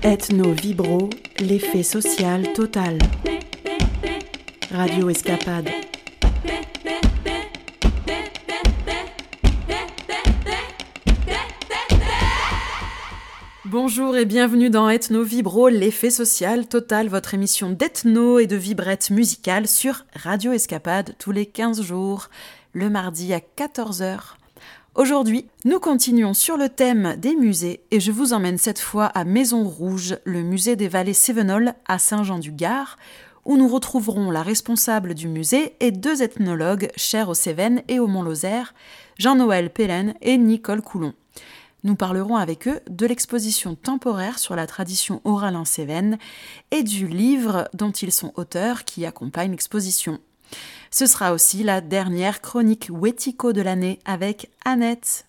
[0.00, 2.98] Ethno vibro, l'effet social total.
[4.70, 5.68] Radio Escapade.
[13.64, 19.10] Bonjour et bienvenue dans Ethno Vibro, l'effet social total, votre émission d'ethno et de vibrette
[19.10, 22.30] musicale sur Radio Escapade tous les 15 jours,
[22.72, 24.37] le mardi à 14h.
[24.98, 29.22] Aujourd'hui, nous continuons sur le thème des musées et je vous emmène cette fois à
[29.22, 32.96] Maison Rouge, le musée des vallées Cévenol à Saint-Jean-du-Gard,
[33.44, 38.08] où nous retrouverons la responsable du musée et deux ethnologues chers aux Cévennes et au
[38.08, 38.74] Mont-Lozère,
[39.20, 41.14] Jean-Noël Pellen et Nicole Coulon.
[41.84, 46.18] Nous parlerons avec eux de l'exposition temporaire sur la tradition orale en Cévennes
[46.72, 50.18] et du livre dont ils sont auteurs qui accompagne l'exposition.
[50.90, 55.27] Ce sera aussi la dernière chronique Wetico de l'année avec Annette.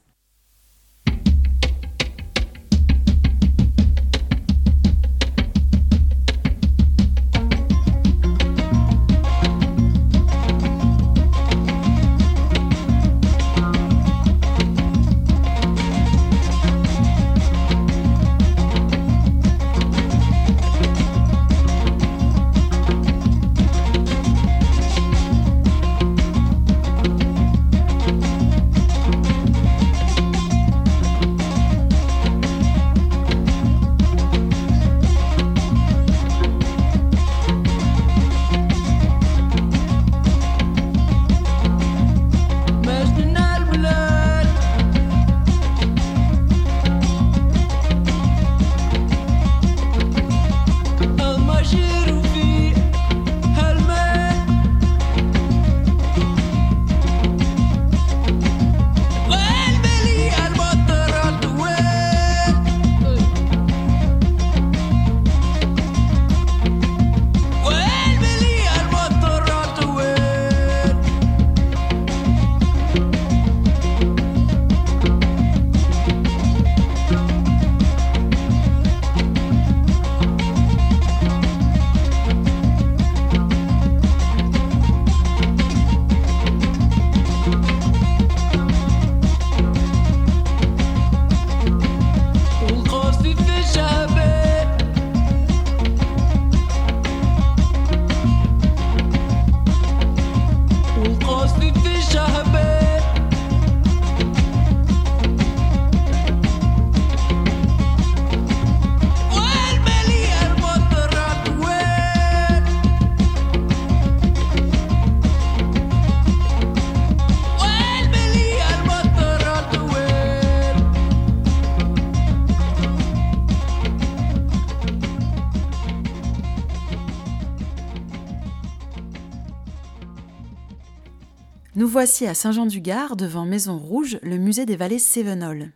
[131.89, 135.71] Voici à Saint-Jean-du-Gard, devant Maison Rouge, le musée des vallées Cévenol.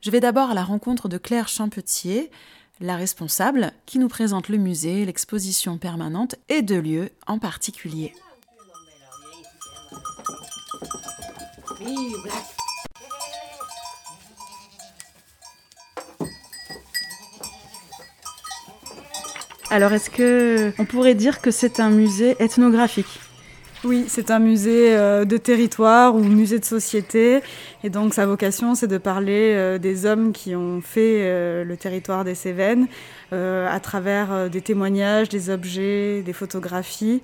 [0.00, 2.30] Je vais d'abord à la rencontre de Claire Champetier,
[2.80, 8.14] la responsable, qui nous présente le musée, l'exposition permanente et deux lieux en particulier.
[19.68, 23.20] Alors, est-ce que on pourrait dire que c'est un musée ethnographique?
[23.84, 27.40] Oui, c'est un musée euh, de territoire ou musée de société.
[27.84, 31.76] Et donc sa vocation, c'est de parler euh, des hommes qui ont fait euh, le
[31.76, 32.86] territoire des Cévennes
[33.32, 37.20] à travers des témoignages, des objets, des photographies.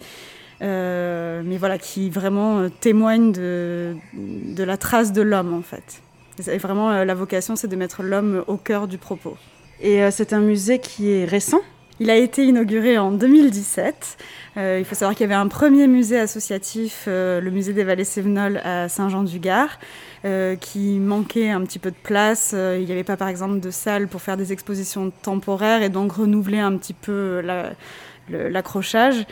[0.60, 6.02] mais voilà, qui vraiment témoignent de, de la trace de l'homme en fait.
[6.50, 9.36] Et vraiment, la vocation, c'est de mettre l'homme au cœur du propos.
[9.80, 11.60] Et c'est un musée qui est récent?
[12.02, 14.18] Il a été inauguré en 2017.
[14.56, 17.84] Euh, il faut savoir qu'il y avait un premier musée associatif, euh, le musée des
[17.84, 19.78] Vallées Sévenol à Saint-Jean-du-Gard,
[20.24, 22.56] euh, qui manquait un petit peu de place.
[22.56, 26.14] il n'y avait pas, par exemple, de salle pour faire des expositions temporaires et donc
[26.14, 27.40] renouveler un petit peu
[28.28, 29.24] l'accrochage.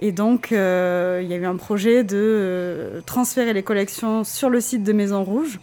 [0.00, 4.82] Et donc, il y a eu un projet de transférer les collections sur le site
[4.82, 5.60] de Maison Rouge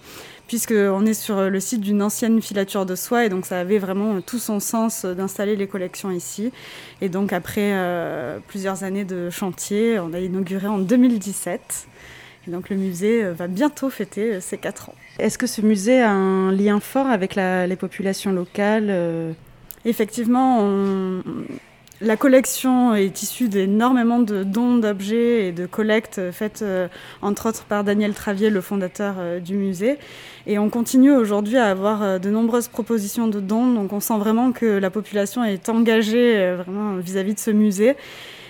[0.47, 4.21] puisqu'on est sur le site d'une ancienne filature de soie, et donc ça avait vraiment
[4.21, 6.51] tout son sens d'installer les collections ici.
[7.01, 11.88] Et donc après euh, plusieurs années de chantier, on a inauguré en 2017.
[12.47, 14.95] Et donc le musée euh, va bientôt fêter euh, ses 4 ans.
[15.18, 19.36] Est-ce que ce musée a un lien fort avec les populations locales
[19.86, 20.59] Effectivement,
[22.01, 26.63] la collection est issue d'énormément de dons d'objets et de collectes faites
[27.21, 29.97] entre autres par Daniel Travier, le fondateur du musée.
[30.45, 33.74] Et on continue aujourd'hui à avoir de nombreuses propositions de dons.
[33.74, 37.95] Donc on sent vraiment que la population est engagée vraiment vis-à-vis -vis de ce musée.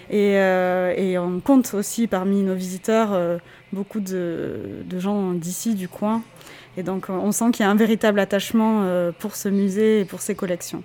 [0.10, 3.40] Et, on compte aussi parmi nos visiteurs
[3.72, 6.24] beaucoup de, de gens d'ici, du coin.
[6.78, 10.06] Et donc on sent qu'il y a un véritable attachement euh, pour ce musée et
[10.06, 10.84] pour ses collections.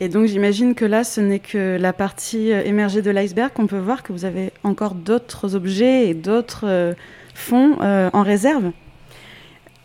[0.00, 3.66] Et donc j'imagine que là, ce n'est que la partie euh, émergée de l'iceberg qu'on
[3.66, 6.94] peut voir, que vous avez encore d'autres objets et d'autres euh,
[7.34, 8.70] fonds en réserve.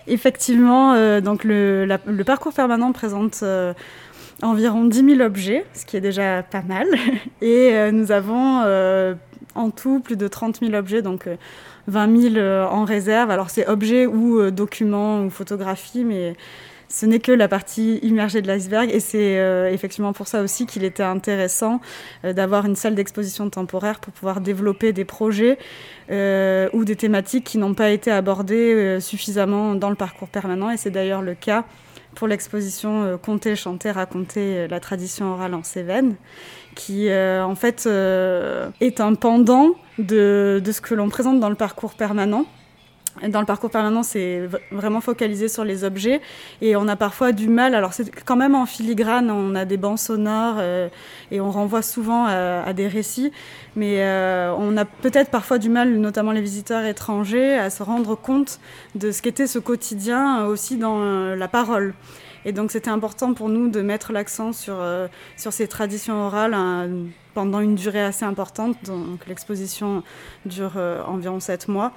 [0.08, 3.44] Effectivement, donc le, le, parcours permanent présente
[4.42, 6.88] environ 10 000 objets, ce qui est déjà pas mal.
[7.42, 8.64] Et nous avons
[9.56, 11.28] en tout plus de 30 000 objets, donc
[11.90, 13.32] 20 000 euh, en réserve.
[13.32, 16.36] Alors c'est objets ou euh, documents ou photographies, mais
[16.90, 20.66] ce n'est que la partie immergée de l'iceberg et c'est euh, effectivement pour ça aussi
[20.66, 21.82] qu'il était intéressant
[22.24, 25.58] d'avoir une salle d'exposition temporaire pour pouvoir développer des projets
[26.10, 30.90] ou des thématiques qui n'ont pas été abordées suffisamment dans le parcours permanent et c'est
[30.90, 31.66] d'ailleurs le cas
[32.16, 36.16] pour l'exposition Compter, chanter, raconter la tradition orale en Cévennes
[36.76, 42.46] qui en fait est un pendant de, ce que l'on présente dans le parcours permanent.
[43.28, 46.22] Dans le parcours permanent, c'est vraiment focalisé sur les objets
[46.62, 47.76] et on a parfois du mal.
[47.76, 50.88] Alors c'est quand même en filigrane, on a des bancs sonores euh,
[51.32, 53.32] et on renvoie souvent à, des récits,
[53.76, 58.16] mais euh, on a peut-être parfois du mal, notamment les visiteurs étrangers, à se rendre
[58.16, 58.60] compte
[58.96, 61.94] de ce qu'était ce quotidien aussi dans euh, la parole.
[62.46, 64.78] Et donc c'était important pour nous de mettre l'accent sur,
[65.36, 66.56] sur ces traditions orales
[67.34, 68.76] pendant une durée assez importante.
[68.86, 70.04] Donc l'exposition
[70.46, 71.94] dure euh, environ sept mois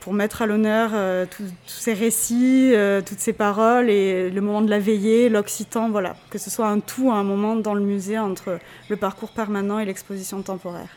[0.00, 4.62] pour mettre à l'honneur euh, tous ces récits, euh, toutes ces paroles et le moment
[4.62, 8.18] de la veillée, l'occitan, voilà, que ce soit un tout, un moment dans le musée
[8.18, 8.58] entre
[8.88, 10.96] le parcours permanent et l'exposition temporaire.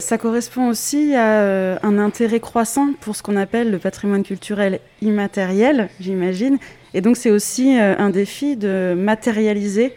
[0.00, 5.88] Ça correspond aussi à un intérêt croissant pour ce qu'on appelle le patrimoine culturel immatériel,
[5.98, 6.58] j'imagine.
[6.94, 9.92] Et donc c'est aussi un défi de matérialiser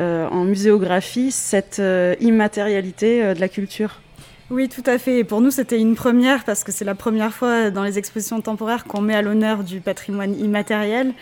[0.00, 4.00] euh, en muséographie cette euh, immatérialité euh, de la culture.
[4.52, 5.20] Oui, tout à fait.
[5.20, 8.38] Et pour nous, c'était une première parce que c'est la première fois dans les expositions
[8.42, 11.14] temporaires qu'on met à l'honneur du patrimoine immatériel.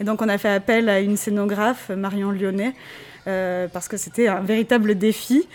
[0.00, 2.74] Et donc, on a fait appel à une scénographe, Marion Lyonnais,
[3.24, 5.48] parce que c'était un véritable défi.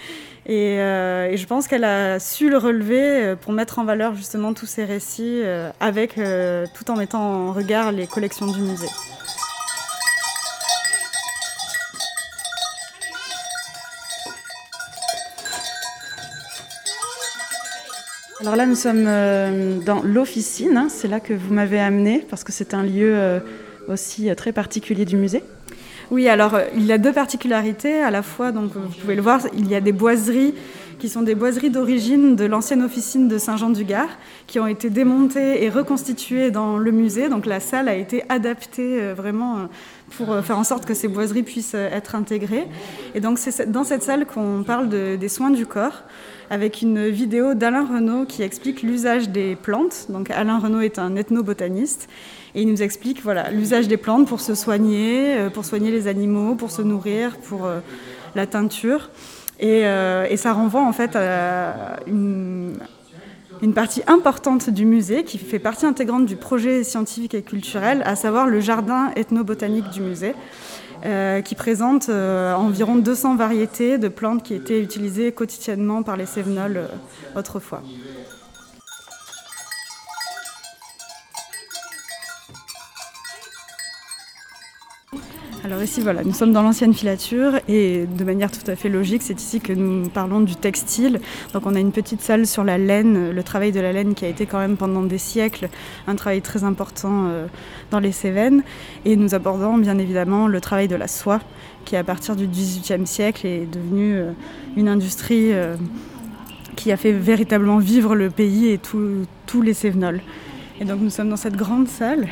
[0.48, 4.66] Et, et je pense qu'elle a su le relever pour mettre en valeur justement tous
[4.66, 5.44] ces récits
[5.80, 8.90] avec, tout en mettant en regard les collections du musée.
[18.42, 20.78] Alors là, nous sommes euh, dans l'officine.
[20.78, 20.88] Hein.
[20.90, 23.42] c'est là que vous m'avez amené parce que c'est un lieu euh,
[23.90, 25.44] aussi euh, très particulier du musée.
[26.10, 28.00] Oui, alors il y a deux particularités.
[28.02, 30.56] À la fois, donc vous pouvez le voir, il y a des boiseries
[31.00, 34.10] qui sont des boiseries d'origine de l'ancienne officine de Saint-Jean-du-Gard,
[34.48, 37.28] qui ont été démontées et reconstituées dans le musée.
[37.28, 39.68] Donc la salle a été adaptée vraiment
[40.18, 42.68] pour faire en sorte que ces boiseries puissent être intégrées.
[43.16, 46.04] Et donc c'est dans cette salle qu'on parle des soins du corps
[46.50, 50.08] avec une vidéo d'Alain Renaud qui explique l'usage des plantes.
[50.10, 52.10] Donc Alain Renaud est un ethnobotaniste
[52.56, 56.08] et il nous explique voilà l'usage des plantes pour se soigner, euh, pour soigner les
[56.08, 57.80] animaux, pour se nourrir, pour euh,
[58.36, 59.10] la teinture.
[59.62, 62.78] Euh, et, ça renvoie en fait à une,
[63.62, 68.16] une partie importante du musée qui fait partie intégrante du projet scientifique et culturel, à
[68.16, 70.34] savoir le jardin ethnobotanique du musée.
[71.06, 76.26] Euh, qui présente euh, environ 200 variétés de plantes qui étaient utilisées quotidiennement par les
[76.26, 76.88] Cévenols euh,
[77.40, 77.82] autrefois.
[85.70, 89.22] Alors ici, voilà, nous sommes dans l'ancienne filature et de manière tout à fait logique,
[89.22, 91.22] c'est ici que nous parlons du textile.
[91.54, 94.26] Donc on a une petite salle sur la laine, le travail de la laine qui
[94.26, 95.70] a été quand même pendant des siècles
[96.08, 97.46] un travail très important euh,
[97.92, 98.64] dans les Cévennes.
[99.06, 101.40] Et nous abordons bien évidemment le travail de la soie
[101.86, 104.32] qui à partir du XVIIIe siècle est devenu euh,
[104.76, 105.76] une industrie euh,
[106.78, 110.22] qui a fait véritablement vivre le pays et tous les Cévenols.
[110.82, 112.28] Et donc nous sommes dans cette grande salle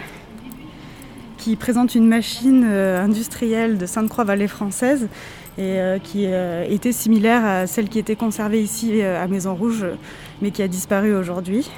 [1.37, 5.07] qui présente une machine euh, industrielle de Sainte-Croix-Vallée française
[5.57, 9.85] et euh, qui euh, était similaire à celle qui était conservée ici à Maison Rouge,
[10.41, 11.69] mais qui a disparu aujourd'hui.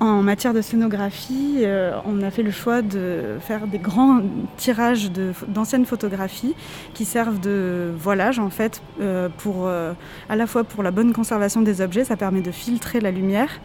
[0.00, 1.64] En matière de scénographie,
[2.04, 4.20] on a fait le choix de faire des grands
[4.58, 5.10] tirages
[5.48, 6.54] d'anciennes photographies
[6.94, 8.82] qui servent de voilage en fait,
[9.38, 13.12] pour, à la fois pour la bonne conservation des objets, ça permet de filtrer la
[13.12, 13.60] lumière,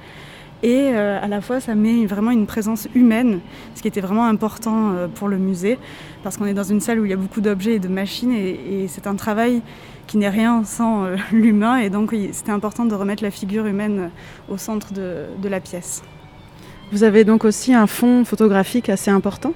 [0.63, 3.39] et à la fois ça met vraiment une présence humaine,
[3.75, 5.77] ce qui était vraiment important pour le musée,
[6.23, 8.33] parce qu'on est dans une salle où il y a beaucoup d'objets et de machines,
[8.33, 9.61] et, c'est un travail
[10.07, 14.11] qui n'est rien sans l'humain, et donc c'était important de remettre la figure humaine
[14.49, 16.03] au centre de la pièce.
[16.91, 19.53] Vous avez donc aussi un fond photographique assez important?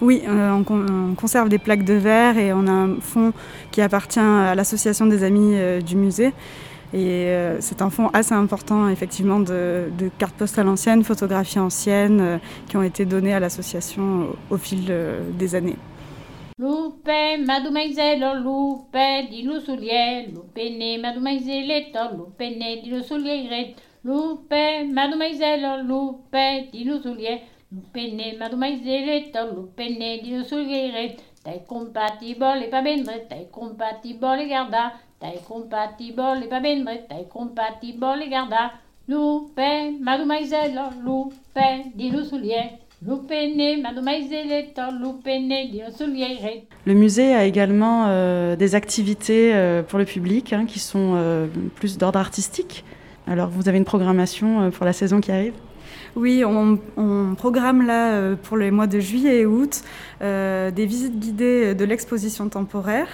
[0.00, 3.32] Oui, euh, on, conserve des plaques de verre et on a un fonds
[3.70, 6.32] qui appartient à l'association des amis euh, du musée.
[6.94, 12.76] Et euh, c'est un fonds assez important, effectivement, de, cartes postales anciennes, photographies anciennes, qui
[12.76, 14.92] ont été données à l'association au, fil
[15.32, 15.76] des années.
[16.56, 17.10] Lupe,
[17.44, 21.84] mademoiselle, lupe, di lo soulier, lupe, mademoiselle,
[22.16, 23.74] lupe, di lo soulier,
[24.04, 27.40] lupe, mademoiselle, lupe, di lo soulier,
[27.74, 34.92] Lupene, mademoiselle, lupene, di sullire, tai compatible e pas bendre, tai compatible e garda,
[46.86, 51.46] Le musée a également euh, des activités euh, pour le public hein, qui sont euh,
[51.74, 52.84] plus d'ordre artistique.
[53.26, 55.54] Alors vous avez une programmation pour la saison qui arrive?
[56.16, 56.78] Oui, on,
[57.36, 59.82] programme là euh, pour les mois de juillet et août
[60.22, 63.08] euh, des visites guidées de l'exposition temporaire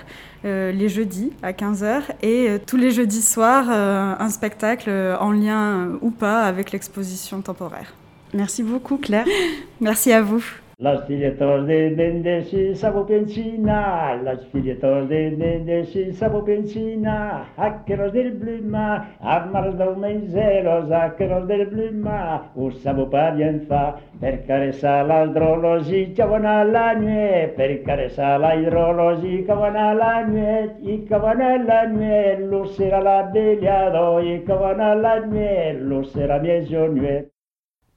[0.44, 6.10] euh, les jeudis à 15h et tous les jeudis soirs un spectacle en lien ou
[6.10, 7.94] pas avec l'exposition temporaire.
[8.34, 9.26] Merci beaucoup Claire.
[9.80, 10.59] Merci à vous.
[10.80, 17.44] Los filetos de Mendesi sabo pensina, los filetos de Mendesi sabo pensina,
[17.86, 24.46] los del bluma, amars del meiselos, los del bluma, us sabo pas bien fa, per
[24.46, 30.14] caressar l'hidrologia que van a la nuit, per caressar la hidrologia que van a la
[30.24, 34.94] nuit, i que van a la nuit, lo sera la beliado, i que van a
[34.94, 37.28] la nuit, lo sera mieso nuit.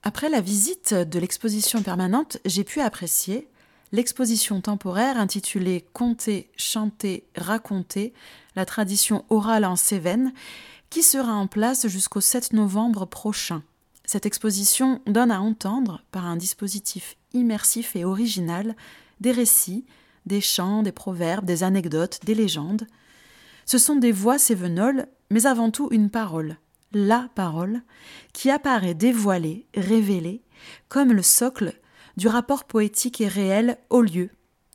[0.06, 3.48] Après la visite de l'exposition permanente, j'ai pu apprécier
[3.94, 8.14] l'exposition temporaire intitulée Conter, chanter, raconter,
[8.58, 10.34] la tradition orale en Cévennes,
[10.90, 13.64] qui sera en place jusqu'au 7 novembre prochain.
[14.04, 18.76] Cette exposition donne à entendre, par un dispositif immersif et original,
[19.22, 19.86] des récits,
[20.26, 22.88] des chants, des proverbes, des anecdotes, des légendes.
[23.66, 26.58] Ce sont des voix cévenoles, mais avant tout une parole,
[26.94, 27.82] la parole,
[28.34, 30.42] qui apparaît dévoilée, révélée,
[30.90, 31.74] comme le socle
[32.18, 34.30] du rapport poétique et réel au lieu,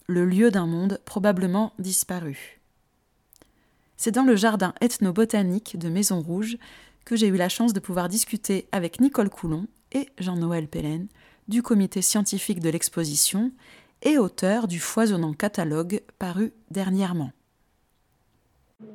[0.07, 2.61] le lieu d'un monde probablement disparu.
[3.97, 6.57] C'est dans le jardin ethnobotanique de Maison Rouge
[7.05, 11.09] que j'ai eu la chance de pouvoir discuter avec Nicole Coulon et Jean-Noël Pellen
[11.49, 13.51] du comité scientifique de l'exposition
[14.03, 17.33] et auteur du foisonnant catalogue paru dernièrement.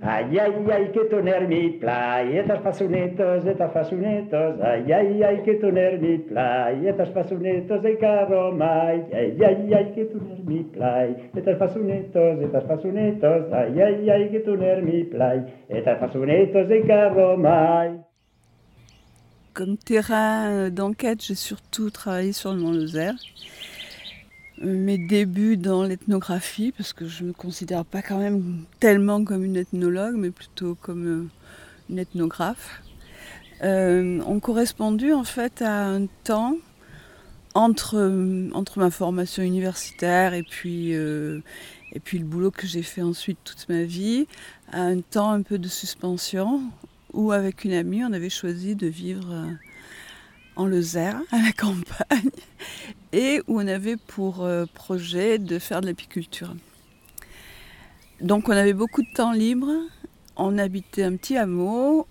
[0.01, 5.43] Ai, ai, ai, que mi plai, et tas passonetos, et tas passonetos, ai, ai, ai,
[5.43, 5.53] que
[5.99, 10.07] mi plai, et tas passonetos, e caro mai, ai, ai, ai, que
[10.45, 15.43] mi plai, et tas passonetos, et tas passonetos, ai, ai, ai, que tu mi plai,
[15.69, 17.99] et tas passonetos, e caro mai.
[19.53, 23.15] Comme terrain d'enquête, j'ai surtout travaillé sur le Mont-Lozère
[24.61, 29.43] mes débuts dans l'ethnographie, parce que je ne me considère pas quand même tellement comme
[29.43, 31.27] une ethnologue, mais plutôt comme euh,
[31.89, 32.81] une ethnographe,
[33.63, 36.57] euh, ont correspondu en fait à un temps
[37.55, 43.01] entre, euh, entre ma formation universitaire et puis, et puis le boulot que j'ai fait
[43.01, 44.27] ensuite toute ma vie,
[44.71, 46.61] à un temps un peu de suspension
[47.13, 49.47] où avec une amie on avait choisi de vivre
[50.55, 52.29] en Lozère, à la campagne,
[53.13, 56.53] et où on avait pour euh, projet de faire de l'apiculture.
[58.19, 59.69] Donc on avait beaucoup de temps libre,
[60.35, 62.07] on habitait un petit hameau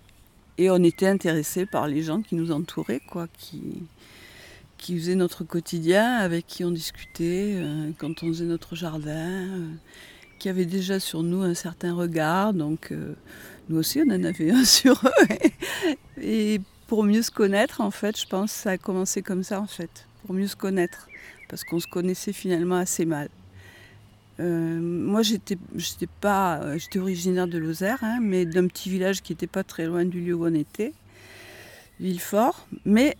[0.58, 3.82] et on était intéressé par les gens qui nous entouraient, quoi, qui,
[4.78, 9.68] qui faisaient notre quotidien, avec qui on discutait euh, quand on faisait notre jardin, euh,
[10.38, 12.54] qui avaient déjà sur nous un certain regard.
[12.54, 12.92] Donc
[13.68, 15.36] nous aussi on en avait un sur eux.
[16.20, 19.58] et pour mieux se connaître, en fait, je pense que ça a commencé comme ça,
[19.58, 21.08] en fait, pour mieux se connaître,
[21.48, 23.28] parce qu'on se connaissait finalement assez mal.
[24.40, 25.56] Euh, moi, j'étais,
[26.20, 29.86] pas, euh, j'étais originaire de Lozère, hein, mais d'un petit village qui n'était pas très
[29.86, 30.92] loin du lieu où on était,
[32.00, 33.16] Villefort, mais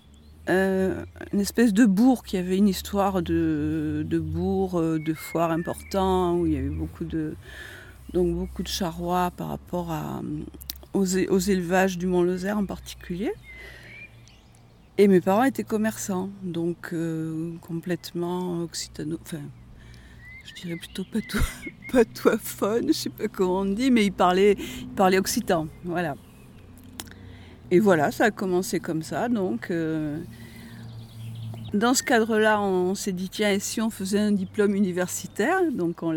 [0.49, 6.47] euh, une espèce de bourg qui avait une histoire de, bourg, de foire important, où
[6.47, 7.35] il y avait beaucoup de,
[8.13, 9.95] donc beaucoup de charrois par rapport
[10.95, 13.33] aux, aux élevages du Mont-Lozère en particulier.
[14.99, 19.19] Et mes parents étaient commerçants, donc euh, complètement occitano.
[19.23, 19.41] Enfin,
[20.45, 21.05] je dirais plutôt
[21.93, 22.37] patois,
[22.87, 26.15] je sais pas comment on dit, mais ils parlaient, ils parlaient occitan, voilà.
[27.71, 29.31] Et voilà, ça a commencé comme ça.
[29.31, 30.19] Donc, euh,
[31.73, 35.59] dans ce cadre-là, on s'est dit tiens, et si on faisait un diplôme universitaire?
[35.73, 36.15] Donc, on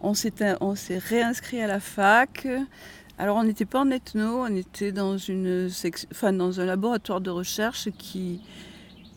[0.00, 2.48] on s'est réinscrit à la fac.
[3.18, 5.70] Alors, on n'était pas en ethno, on était dans une
[6.32, 8.40] dans un laboratoire de recherche qui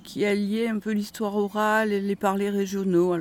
[0.04, 3.16] qui alliait un peu l'histoire orale et les parlers régionaux.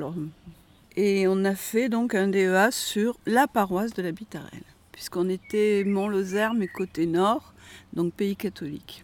[0.95, 5.83] Et on a fait donc un DEA sur la paroisse de la Bitarelle, puisqu'on était
[5.85, 7.53] Mont-Lozère, mais côté nord,
[7.93, 9.03] donc pays catholique.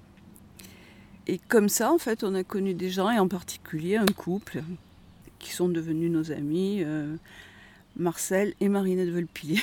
[1.28, 4.64] Et comme ça, en fait, on a connu des gens, et en particulier un couple,
[5.38, 7.16] qui sont devenus nos amis, euh,
[7.96, 9.62] Marcel et Marinette Volpillière,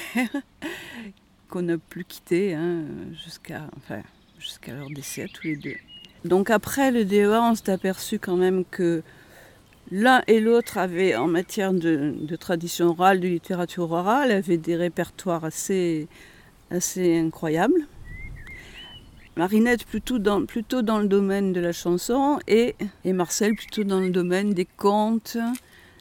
[1.52, 4.00] qu'on n'a plus quitté hein, jusqu'à enfin,
[4.38, 5.76] jusqu'à leur décès, tous les deux.
[6.24, 9.02] Donc après le DEA, on s'est aperçu quand même que
[9.90, 15.44] l'un et l'autre avaient, en matière de, tradition orale, de littérature orale, avaient des répertoires
[15.44, 16.08] assez,
[16.70, 17.86] assez incroyables.
[19.36, 24.00] Marinette plutôt dans, plutôt dans le domaine de la chanson et, et Marcel plutôt dans
[24.00, 25.36] le domaine des contes,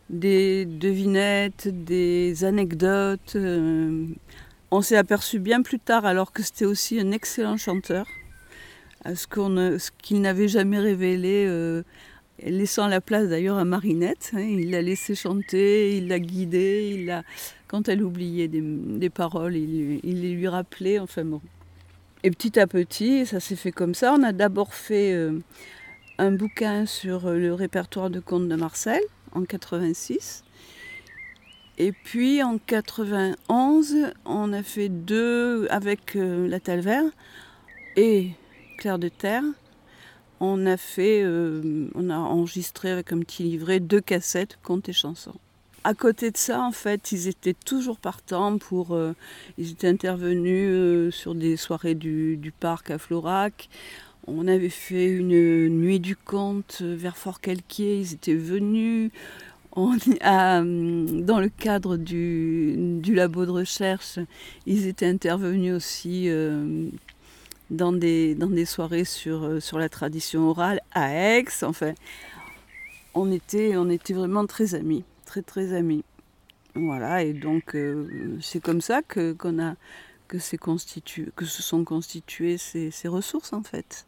[0.09, 3.35] des devinettes, des anecdotes.
[3.35, 4.05] Euh,
[4.71, 8.07] on s'est aperçu bien plus tard, alors que c'était aussi un excellent chanteur,
[9.05, 11.83] ce qu'il n'avait jamais révélé, euh,
[12.43, 14.31] laissant la place d'ailleurs à Marinette.
[14.33, 14.41] Hein.
[14.41, 17.23] il l'a laissé chanter, il l'a guidée, il a,
[17.67, 20.99] quand elle oubliait des, paroles, il, il, les lui rappelait.
[20.99, 21.25] Enfin.
[22.23, 24.13] Et petit à petit, ça s'est fait comme ça.
[24.17, 25.39] On a d'abord fait euh,
[26.17, 29.01] un bouquin sur le répertoire de contes de Marcel
[29.33, 30.43] en 86.
[31.81, 37.09] Et puis en 91, on a fait deux avec euh, la Talvert
[37.95, 38.33] et
[38.77, 39.41] Claire de Terre.
[40.39, 45.33] On a fait, on a enregistré avec un petit livret deux cassettes contes et chansons.
[45.83, 48.93] À côté de ça, en fait, ils étaient toujours partants pour.
[48.93, 49.15] Euh,
[49.57, 53.69] ils étaient intervenus euh, sur des soirées du, parc à Florac.
[54.27, 58.01] On avait fait une nuit du conte vers Fort-Calquier.
[58.01, 59.09] Ils étaient venus.
[59.73, 64.19] On, dans le cadre du, labo de recherche,
[64.65, 66.89] ils étaient intervenus aussi euh,
[67.69, 71.45] dans, des, dans des soirées sur, sur la tradition orale à Aix.
[71.63, 71.93] Enfin,
[73.13, 76.03] on était, on était vraiment très amis très très amis.
[76.75, 79.75] Voilà, et donc euh, c'est comme ça que, qu'on a,
[80.27, 80.57] que se
[81.61, 84.05] sont constituées ces, ces, ressources en fait.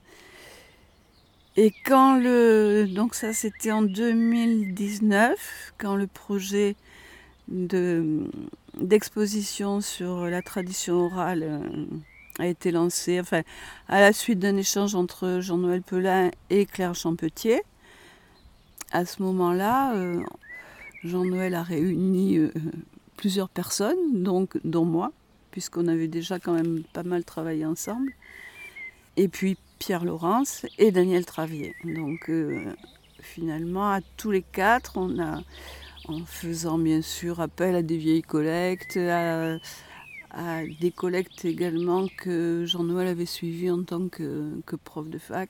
[1.56, 2.88] Et quand le.
[2.88, 6.76] Donc ça c'était en 2019, quand le projet
[7.48, 8.24] de,
[8.80, 11.86] d'exposition sur la tradition orale euh,
[12.40, 13.44] a été lancé, enfin,
[13.88, 17.62] à la suite d'un échange entre Jean-Noël Pelin et Claire Champetier.
[18.92, 20.24] À ce moment-là, euh,
[21.04, 22.52] Jean-Noël a réuni euh,
[23.18, 25.12] plusieurs personnes, donc, dont moi,
[25.52, 28.14] puisqu'on avait déjà quand même pas mal travaillé ensemble.
[29.18, 31.76] Et puis Pierre Laurence et Daniel Travier.
[31.84, 32.74] Donc euh,
[33.20, 35.42] finalement, à tous les quatre, on a,
[36.08, 39.58] en faisant bien sûr appel à des vieilles collectes, à,
[40.80, 45.50] des collectes également que Jean-Noël avait suivies en tant que, prof de fac,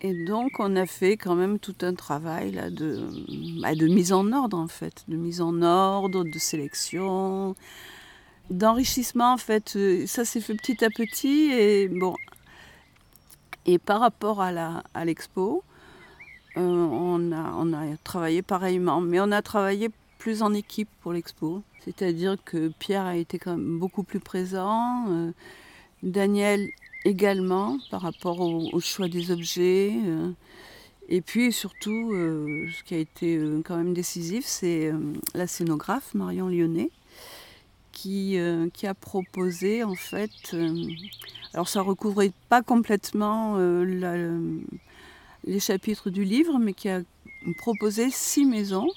[0.00, 3.06] et donc on a fait quand même tout un travail là de,
[3.62, 7.54] bah, de mise en ordre en fait, de mise en ordre, de sélection,
[8.50, 9.76] d'enrichissement en fait.
[9.76, 12.16] Euh, ça s'est fait petit à petit et bon.
[13.66, 15.64] Et par rapport à l'expo,
[16.56, 21.62] euh, on a travaillé pareillement, mais on a travaillé plus en équipe pour l'expo.
[21.84, 25.04] C'est-à-dire que Pierre a été quand même beaucoup plus présent.
[25.08, 25.32] Euh,
[26.02, 26.68] Daniel
[27.04, 29.92] également par rapport au, choix des objets.
[30.06, 30.30] Euh,
[31.08, 34.92] et puis surtout, ce qui a été quand même décisif, c'est
[35.34, 36.90] la scénographe Marion Lyonnais
[37.96, 38.38] qui,
[38.74, 40.54] qui a proposé en fait,
[41.54, 43.56] alors ça recouvrait pas complètement
[45.44, 47.00] les chapitres du livre, mais qui a
[47.56, 48.88] proposé six maisons,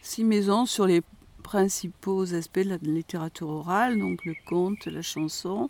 [0.00, 1.02] six maisons sur les
[1.42, 5.68] principaux aspects de la littérature orale, donc le conte, la chanson,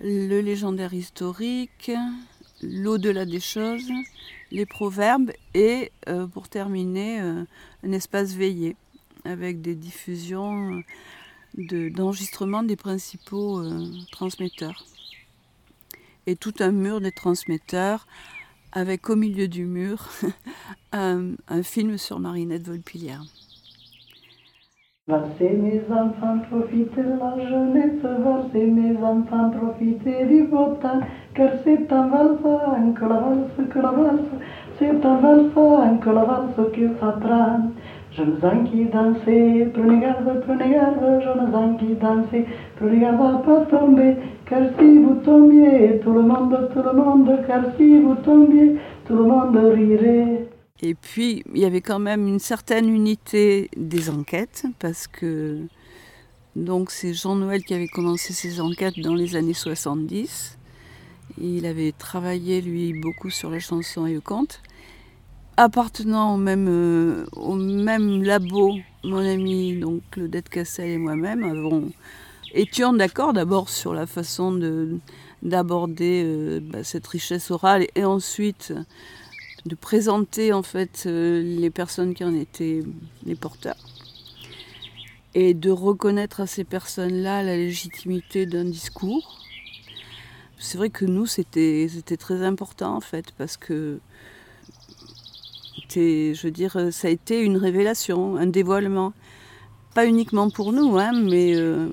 [0.00, 1.90] le légendaire historique,
[2.62, 3.90] l'au-delà des choses,
[4.50, 7.44] les proverbes et euh, pour terminer euh,
[7.82, 8.76] un espace veillé
[9.24, 10.82] avec des diffusions
[11.54, 14.84] d'enregistrement des principaux euh, transmetteurs.
[16.26, 18.06] Et tout un mur des transmetteurs
[18.72, 20.08] avec au milieu du mur
[20.92, 23.22] un, un film sur Marinette Volpillière.
[25.08, 30.98] Valsez mes enfants, profitez de la jeunesse, valsez mes enfants, profitez du beau temps,
[31.32, 34.32] car c'est un valsant que la valse, que la valse,
[34.80, 37.70] c'est un valsant que la valse qui s'attrape.
[38.16, 44.16] Jonathan qui dansait, prenez garde, prenez garde, Jonathan qui dansait, prenez garde à pas tomber,
[44.48, 48.76] car si vous tombiez, tout le monde, tout le monde, car si vous tombiez,
[49.06, 50.48] tout le monde rirait.
[50.82, 55.58] Et puis, il y avait quand même une certaine unité des enquêtes, parce que
[56.54, 60.58] donc c'est Jean-Noël qui avait commencé ses enquêtes dans les années 70.
[61.38, 64.62] Il avait travaillé, lui, beaucoup sur la chanson et le conte
[65.56, 71.90] appartenant au même, euh, au même labo, mon ami donc Claudette Cassel et moi-même avons
[72.52, 74.98] étions d'accord d'abord sur la façon de
[75.42, 78.72] d'aborder euh, bah, cette richesse orale et, ensuite
[79.64, 82.82] de présenter en fait euh, les personnes qui en étaient
[83.24, 83.76] les porteurs
[85.34, 89.42] et de reconnaître à ces personnes-là la légitimité d'un discours.
[90.58, 94.00] C'est vrai que nous c'était c'était très important en fait parce que
[95.94, 99.12] je veux dire, ça a été une révélation, un dévoilement.
[99.94, 101.88] Pas uniquement pour nous, hein, mais euh,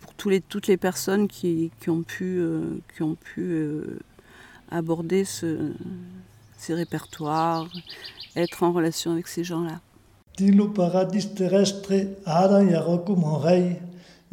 [0.00, 3.98] pour tous les, toutes les personnes qui, qui ont pu, euh, qui ont pu euh,
[4.70, 5.72] aborder ce,
[6.58, 7.66] ces répertoires,
[8.36, 9.80] être en relation avec ces gens-là.
[10.36, 11.94] Dilo paradis terrestre,
[12.26, 13.80] aran yaroku monrei,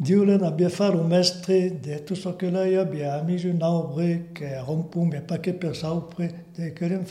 [0.00, 4.02] Dieu n'abbia faro mestre, de tout ce que là y a bien mis une aubre,
[4.34, 6.22] que rompu mais pas que per saupre,
[6.58, 7.04] de que l'en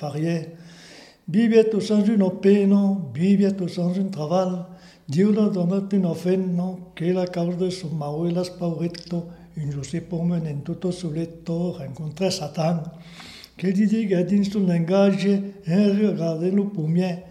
[1.27, 4.65] vive tu sans una pena, vive tu sans un trabal,
[5.07, 8.49] Dieu la dona tu no fent, no, que la causa de son mau e las
[8.49, 12.83] paureto, un josé pomen en tutto su letto, rencontre Satan,
[13.57, 15.33] que li diga dins un engage,
[15.65, 17.23] «Eh, en regale lo pumie,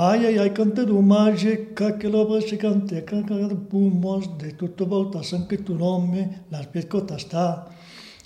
[0.00, 4.52] Ai, ai, ai, cante d'homage, ca que l'obra se cante, ca que de pumos, de
[4.54, 7.66] tutto volta, sempre tu nome, l'aspetto t'està.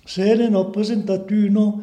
[0.04, 1.80] Se ne no presenta tu, no,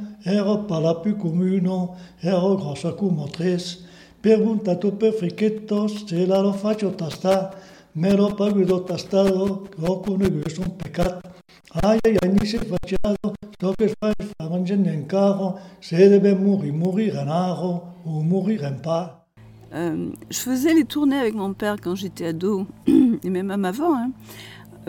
[19.71, 23.95] je faisais les tournées avec mon père quand j'étais ado, et même avant.
[23.95, 24.11] Hein.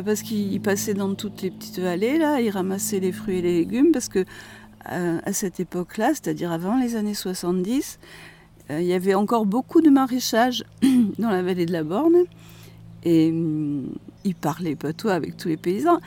[0.05, 3.59] parce qu'il passait dans toutes les petites vallées, là, il ramassait les fruits et les
[3.59, 4.25] légumes, parce que
[4.85, 7.99] à cette époque-là, c'est-à-dire avant les années 70,
[8.71, 10.65] euh, il y avait encore beaucoup de maraîchage
[11.19, 12.25] dans la vallée de la Borne,
[13.03, 13.93] et hum,
[14.25, 16.01] il parlait patois avec tous les paysans.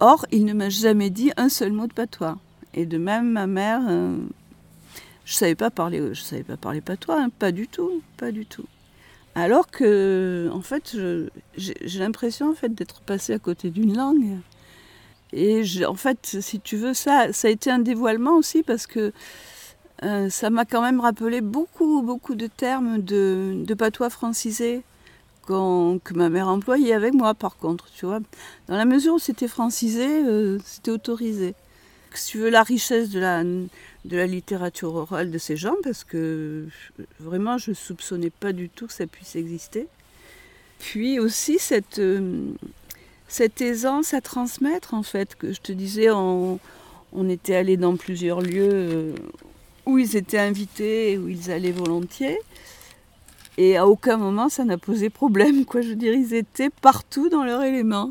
[0.00, 2.38] Or, il ne m'a jamais dit un seul mot de patois.
[2.74, 4.18] Et de même, ma mère, euh,
[5.24, 8.46] je savais pas parler, je savais pas parler patois, hein, pas du tout, pas du
[8.46, 8.66] tout.
[9.34, 10.96] Alors que, en fait,
[11.56, 14.38] j'ai l'impression en fait, d'être passé à côté d'une langue.
[15.36, 19.12] Et en fait, si tu veux, ça, ça a été un dévoilement aussi parce que
[20.02, 24.82] euh, ça m'a quand même rappelé beaucoup, beaucoup de termes de, patois francisé
[25.46, 28.18] que ma mère employait avec moi, par contre, tu vois.
[28.66, 31.54] Dans la mesure où c'était francisé, euh, c'était autorisé.
[32.14, 36.02] Si tu veux, la richesse de la, de la littérature orale de ces gens parce
[36.02, 36.66] que
[37.20, 39.86] vraiment je ne soupçonnais pas du tout que ça puisse exister.
[40.78, 42.48] Puis aussi cette, euh,
[43.28, 46.58] cette aisance à transmettre en fait, que je te disais, on,
[47.28, 49.14] était allé dans plusieurs lieux euh,
[49.86, 52.38] où ils étaient invités, où ils allaient volontiers.
[53.58, 55.80] Et à aucun moment ça n'a posé problème, quoi.
[55.80, 58.10] Je veux dire, ils étaient partout dans leur élément.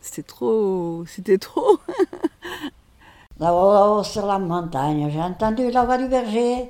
[0.00, 1.78] C'était trop, c'était trop.
[3.40, 6.68] Là-haut sur la montagne, j'ai entendu la voix du berger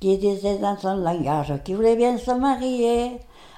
[0.00, 3.12] qui disait dans son langage qu'il voulait bien se marier.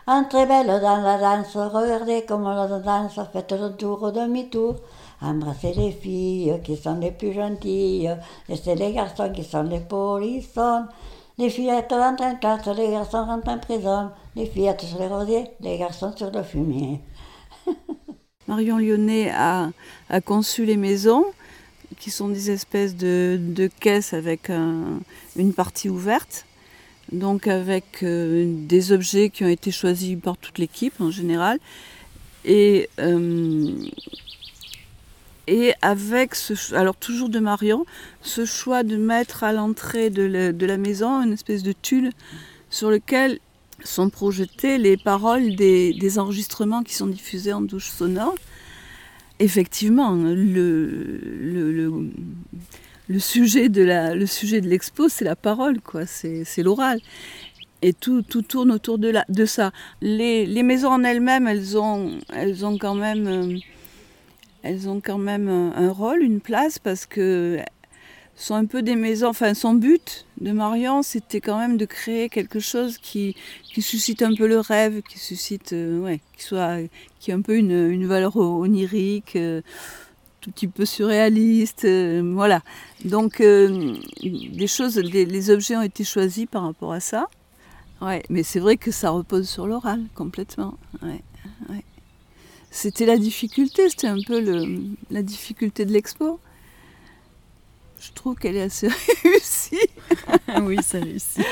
[0.06, 4.76] Entrez belle dans la danse, regardez comme la danse, faites le tour demi-tour.
[5.20, 8.10] Embrassez les filles qui sont les plus gentilles,
[8.48, 10.86] laissez les garçons qui sont les polissons.
[11.38, 14.10] Les fillettes rentrent en classe, les garçons rentrent en prison.
[14.34, 17.00] Les fillettes sur les rosiers, les garçons sur le fumier.
[18.48, 19.70] Marion Lyonnais a,
[20.10, 21.26] a conçu les maisons
[22.00, 26.44] qui sont des espèces de, de caisses avec une partie ouverte,
[27.12, 31.58] donc avec euh, des objets qui ont été choisis par toute l'équipe en général,
[32.44, 33.70] et, euh,
[35.46, 37.84] et avec ce, alors toujours de Marion,
[38.22, 42.10] ce choix de mettre à l'entrée de, la maison une espèce de tulle
[42.70, 43.38] sur lequel
[43.84, 48.34] sont projetées les paroles des, des enregistrements qui sont diffusés en douche sonore.
[49.38, 52.10] Effectivement, le, le,
[53.18, 57.00] sujet de la, le sujet de l'expo, c'est la parole, quoi, c'est, l'oral.
[57.82, 59.72] Et tout, tout, tourne autour de, la, de ça.
[60.00, 63.58] Les, les maisons en elles-mêmes, elles ont, elles ont quand même, euh,
[64.62, 67.58] elles ont quand même un, rôle, une place, parce que
[68.34, 69.28] sont un peu des maisons.
[69.28, 74.22] Enfin, son but de Marion, c'était quand même de créer quelque chose qui, qui suscite
[74.22, 76.78] un peu le rêve, qui suscite, euh, ouais, qui soit,
[77.20, 79.60] qui a un peu une, une valeur onirique, euh,
[80.42, 82.60] tout petit peu surréaliste, euh, voilà.
[83.06, 87.28] Donc, des choses, les objets ont été choisis par rapport à ça.
[88.02, 90.74] Ouais, mais c'est vrai que ça repose sur l'oral complètement.
[91.02, 91.22] Ouais,
[91.70, 91.84] ouais.
[92.70, 94.40] C'était la difficulté, c'était un peu
[95.10, 96.40] la difficulté de l'expo
[98.02, 98.88] je trouve qu'elle est assez
[99.22, 99.88] réussie.
[100.62, 101.44] oui, ça réussit.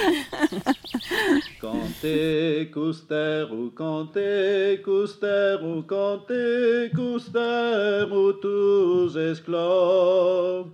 [1.61, 10.71] Cantez, couster ou cantez, couster ou cantez, couster ou tous esclaves.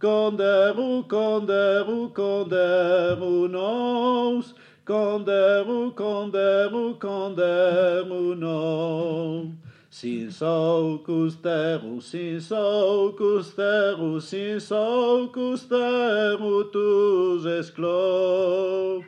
[0.00, 4.42] Cander ou cander ou cander ou nos,
[4.84, 9.44] cander ou cander ou cander ou nos.
[9.92, 19.02] Sin sau custeru, sin sau custeru, sin sau custeru tus esclov.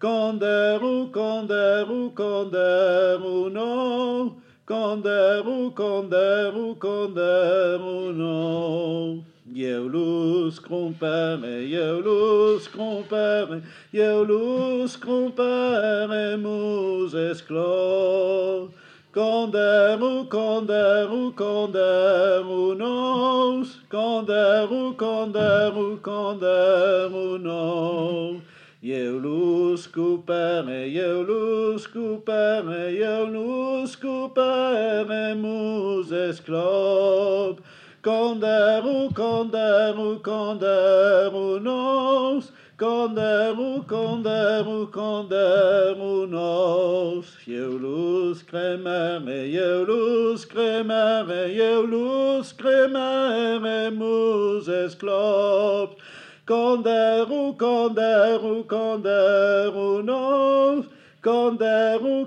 [0.00, 9.24] Canderu, canderu, canderu no, canderu, canderu, canderu no.
[9.52, 18.72] Jeulus compere, Jeulus compere, Jeulus compere mus esclov.
[19.14, 28.42] Canderu, canderu, canderu nos, canderu, canderu, canderu nos.
[28.82, 37.60] Jeulus cupere, Jeulus cupere, Jeulus cupere mus esclop.
[38.02, 42.50] Canderu, canderu, canderu nos,
[42.84, 47.26] Canderu, canderu, canderu nos.
[47.46, 55.96] Jeulus cremere, jeulus cremere, jeulus cremere mus esclops.
[56.44, 60.84] Canderu, canderu, canderu nos.
[61.22, 62.26] Canderu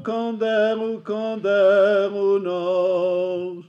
[2.42, 3.67] nos.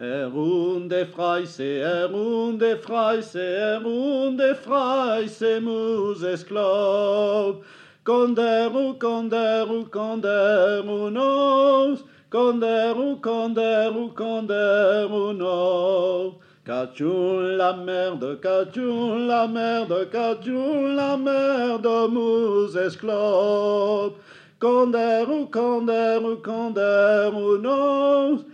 [0.00, 7.64] Erunde freise, erunde freise, erunde freise mus esclov.
[8.04, 16.34] Conderu, conderu, conderu nos, conderu, conderu, conderu nos.
[16.64, 24.12] Cachun la merde, cachun la merde, cachun la merde mus esclov.
[24.60, 28.44] Conderu, conderu, conderu nos,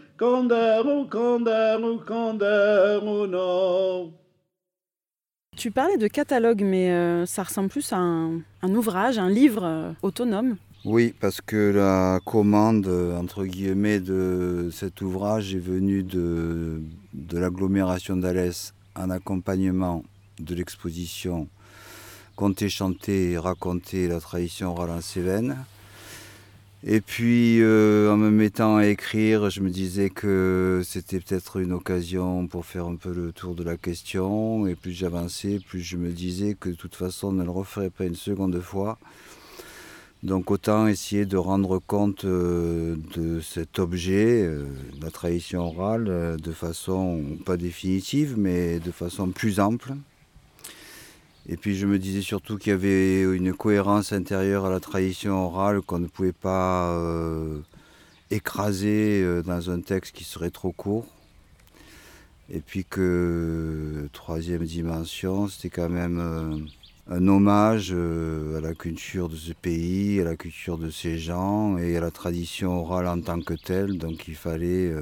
[5.57, 9.92] tu parlais de catalogue, mais euh, ça ressemble plus à un, ouvrage, un livre euh,
[10.03, 10.57] autonome.
[10.85, 16.83] Oui, parce que la commande, entre guillemets, de cet ouvrage est venue de,
[17.14, 20.03] de l'agglomération d'Alès en accompagnement
[20.40, 21.48] de l'exposition
[22.37, 25.57] Compter, chanter et raconter la tradition orale en Cévennes.
[26.87, 31.73] Et puis, euh, en me mettant à écrire, je me disais que c'était peut-être une
[31.73, 34.66] occasion pour faire un peu le tour de la question.
[34.66, 37.88] Et plus j'avançais, plus je me disais que de toute façon, on ne le referait
[37.88, 38.99] pas une seconde fois.
[40.23, 44.66] Donc autant essayer de rendre compte euh, de cet objet, euh,
[45.01, 49.94] la tradition orale, de façon pas définitive, mais de façon plus ample.
[51.46, 55.44] Et puis je me disais surtout qu'il y avait une cohérence intérieure à la tradition
[55.46, 57.59] orale qu'on ne pouvait pas euh,
[58.30, 61.07] écraser euh, dans un texte qui serait trop court.
[62.50, 66.57] Et puis que troisième dimension, c'était quand même euh,
[67.11, 71.94] un hommage à la culture de ce pays, à la culture de ces gens et
[71.98, 73.98] à la tradition orale en tant que telle.
[73.98, 74.94] Donc il fallait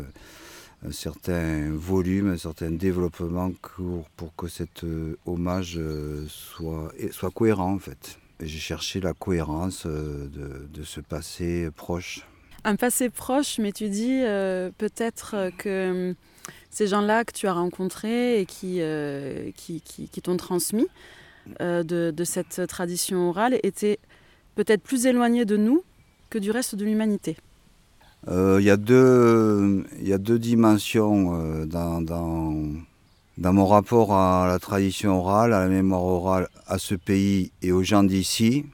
[0.86, 3.52] un certain volume, un certain développement
[4.16, 8.18] pour, que cet euh, hommage euh, soit, soit cohérent en fait.
[8.40, 12.26] J'ai cherché la cohérence euh, de, de, ce passé proche.
[12.64, 14.20] Un passé proche, mais tu dis
[14.78, 16.14] peut-être que
[16.70, 18.80] ces gens-là que tu as rencontrés et qui,
[19.56, 20.86] qui, qui, qui t'ont transmis
[21.58, 23.98] de, de, cette tradition orale étaient
[24.54, 25.82] peut-être plus éloignés de nous
[26.30, 27.36] que du reste de l'humanité.
[28.28, 32.54] Euh, il y, a deux, y a deux dimensions euh, dans, dans,
[33.36, 37.72] dans, mon rapport à la tradition orale, à la mémoire orale, à ce pays et
[37.72, 38.64] aux gens d'ici.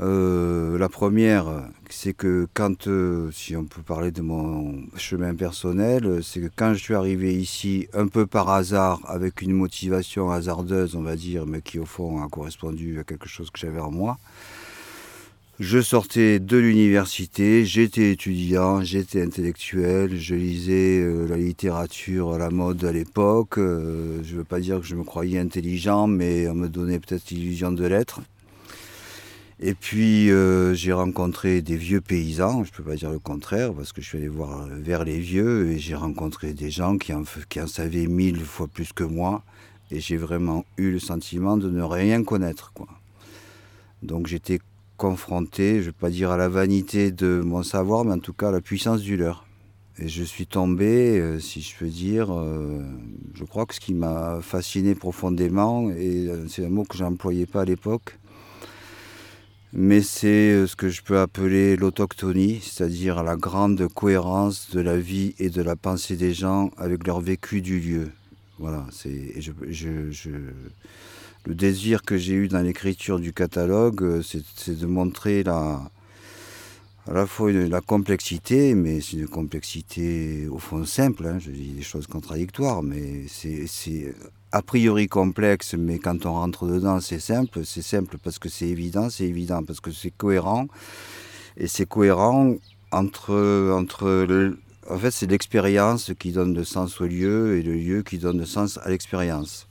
[0.00, 1.46] Euh, la première,
[1.88, 2.88] c'est que quand,
[3.30, 7.86] si on peut parler de mon chemin personnel, c'est que quand je suis arrivé ici,
[7.94, 12.20] un peu par hasard, avec une motivation hasardeuse, on va dire, mais qui au fond
[12.20, 14.18] a correspondu à quelque chose que j'avais en moi,
[15.60, 22.50] Je sortais de l'université, j'étais étudiant, j'étais intellectuel, je lisais euh, la littérature à la
[22.50, 23.58] mode à l'époque.
[23.58, 26.98] Euh, je ne veux pas dire que je me croyais intelligent, mais on me donnait
[26.98, 28.20] peut-être l'illusion de l'être.
[29.60, 33.72] Et puis euh, j'ai rencontré des vieux paysans, je ne peux pas dire le contraire,
[33.72, 37.14] parce que je suis allé voir vers les vieux et j'ai rencontré des gens qui
[37.14, 39.44] en, qui en savaient mille fois plus que moi.
[39.92, 42.72] Et j'ai vraiment eu le sentiment de ne rien connaître.
[42.74, 42.88] Quoi.
[44.02, 44.58] Donc j'étais
[45.04, 48.32] confronté, je ne vais pas dire à la vanité de mon savoir, mais en tout
[48.32, 49.44] cas à la puissance du leur.
[49.98, 52.82] Et je suis tombé, euh, si je peux dire, euh,
[53.34, 57.04] je crois que ce qui m'a fasciné profondément, et euh, c'est un mot que je
[57.04, 58.18] n'employais pas à l'époque,
[59.74, 65.34] mais c'est ce que je peux appeler l'autochtonie, c'est-à-dire la grande cohérence de la vie
[65.38, 68.10] et de la pensée des gens avec leur vécu du lieu.
[68.58, 70.30] Voilà, c'est, je,
[71.46, 75.90] le désir que j'ai eu dans l'écriture du catalogue, euh, c'est de montrer à
[77.12, 81.26] la fois la complexité, mais c'est une complexité au fond simple.
[81.26, 84.14] Hein, je dis des choses contradictoires, mais c'est
[84.52, 87.64] a priori complexe, mais quand on rentre dedans, c'est simple.
[87.64, 90.66] C'est simple parce que c'est évident, c'est évident parce que c'est cohérent.
[91.58, 92.54] Et c'est cohérent
[92.90, 93.76] entre,
[94.88, 98.38] en fait, c'est l'expérience qui donne le sens au lieu et le lieu qui donne
[98.38, 99.66] le sens à l'expérience.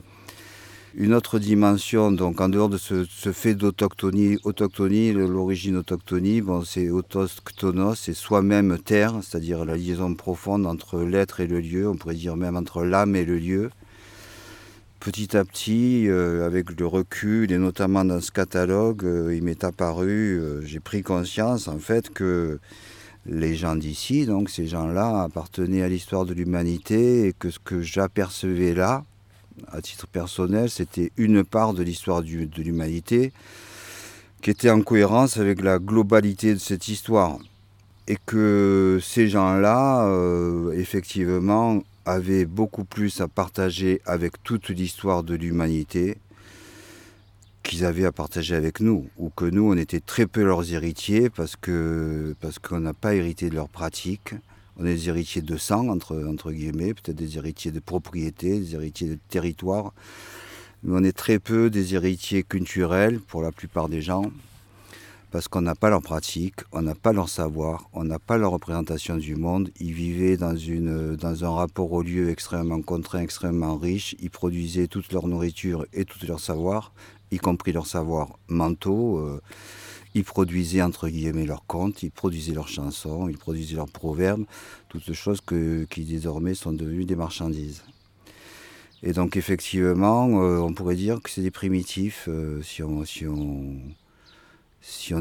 [0.95, 6.91] Une autre dimension, donc en dehors de ce, fait d'autochtonie, autochtonie, l'origine autochtonie, bon, c'est
[6.91, 12.13] autochtonos, c'est soi-même terre, c'est-à-dire la liaison profonde entre l'être et le lieu, on pourrait
[12.13, 13.71] dire même entre l'âme et le lieu.
[14.99, 19.63] Petit à petit, euh, avec le recul, et notamment dans ce catalogue, euh, il m'est
[19.63, 22.59] apparu, euh, j'ai pris conscience en fait que
[23.25, 27.81] les gens d'ici, donc ces gens-là, appartenaient à l'histoire de l'humanité et que ce que
[27.81, 29.05] j'apercevais là,
[29.71, 33.31] à titre personnel, c'était une part de l'histoire de l'humanité
[34.41, 37.37] qui était en cohérence avec la globalité de cette histoire.
[38.07, 45.35] Et que ces gens-là, euh, effectivement, avaient beaucoup plus à partager avec toute l'histoire de
[45.35, 46.17] l'humanité
[47.63, 51.29] qu'ils avaient à partager avec nous, ou que nous, on était très peu leurs héritiers
[51.29, 51.55] parce
[52.41, 54.35] parce qu'on n'a pas hérité de leurs pratiques,
[54.77, 58.75] on est des héritiers de sang, entre, entre guillemets, peut-être des héritiers de propriété, des
[58.75, 59.93] héritiers de territoire.
[60.83, 64.31] Mais on est très peu des héritiers culturels pour la plupart des gens,
[65.31, 68.51] parce qu'on n'a pas leur pratique, on n'a pas leur savoir, on n'a pas leur
[68.51, 69.71] représentation du monde.
[69.79, 74.15] Ils vivaient dans, une, dans un rapport au lieu extrêmement contraint, extrêmement riche.
[74.19, 76.93] Ils produisaient toute leur nourriture et tout leur savoir,
[77.31, 79.17] y compris leur savoir mentaux.
[79.19, 79.41] Euh,
[80.15, 84.45] ils produisaient entre guillemets leurs contes, ils produisaient leurs chansons, ils produisaient leurs proverbes,
[84.89, 87.83] toutes choses qui désormais sont devenues des marchandises.
[89.03, 92.27] Et donc effectivement, euh, on pourrait dire que c'est des primitifs.
[92.29, 93.03] Euh, si, on,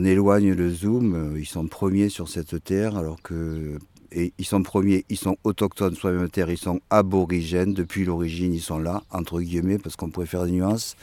[0.04, 3.78] éloigne le zoom, euh, ils sont premiers sur cette terre, alors que
[4.14, 8.04] et ils sont premiers, ils sont autochtones sur la même terre, ils sont aborigènes depuis
[8.04, 10.96] l'origine, ils sont là entre guillemets parce qu'on pourrait faire des nuances.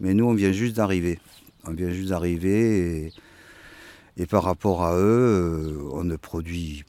[0.00, 1.18] Mais nous, on vient juste d'arriver.
[1.70, 3.12] On vient juste d'arriver
[4.16, 6.84] et, par rapport à eux, euh, on ne produit,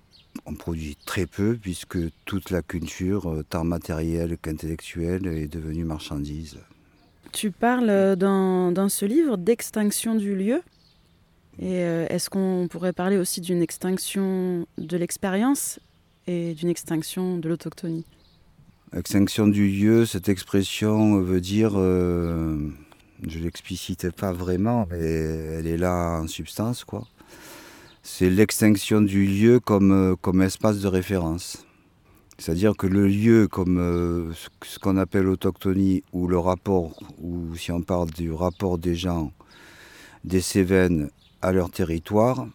[0.48, 6.58] on produit très peu puisque toute la culture, euh, tant matérielle qu'intellectuelle, est devenue marchandise.
[7.32, 10.62] Tu parles euh, dans, dans ce livre d'extinction du lieu.
[11.60, 15.80] Et est-ce qu'on pourrait parler aussi d'une extinction de l'expérience
[16.26, 18.06] et d'une extinction de l'autochtonie?
[18.96, 21.78] Extinction du lieu, cette expression veut dire
[23.28, 27.08] je l'explicite pas vraiment, mais elle est là en substance, quoi.
[28.04, 31.66] C'est l'extinction du lieu comme, euh, espace de référence.
[32.40, 37.72] C'est-à-dire que le lieu, comme euh, ce qu'on appelle autochtonie, ou le rapport, ou si
[37.72, 39.32] on parle du rapport des gens,
[40.24, 41.12] des Cévennes
[41.44, 42.48] à leur territoire,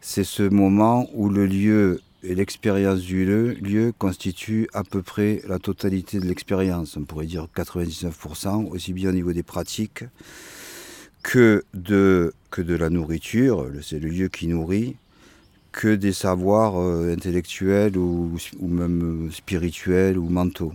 [0.00, 2.00] c'est ce moment où le lieu
[2.34, 6.96] l'expérience du lieu, constitue à peu près la totalité de l'expérience.
[6.96, 10.04] On pourrait dire 99%, aussi bien au niveau des pratiques
[11.22, 14.96] que de, la nourriture, c'est le lieu qui nourrit,
[15.72, 20.72] que des savoirs euh, intellectuels ou, même spirituels ou mentaux.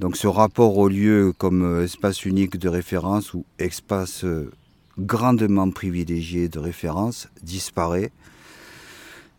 [0.00, 4.50] Donc ce rapport au lieu comme euh, espace unique de référence ou espace euh,
[4.98, 8.10] grandement privilégié de référence disparaît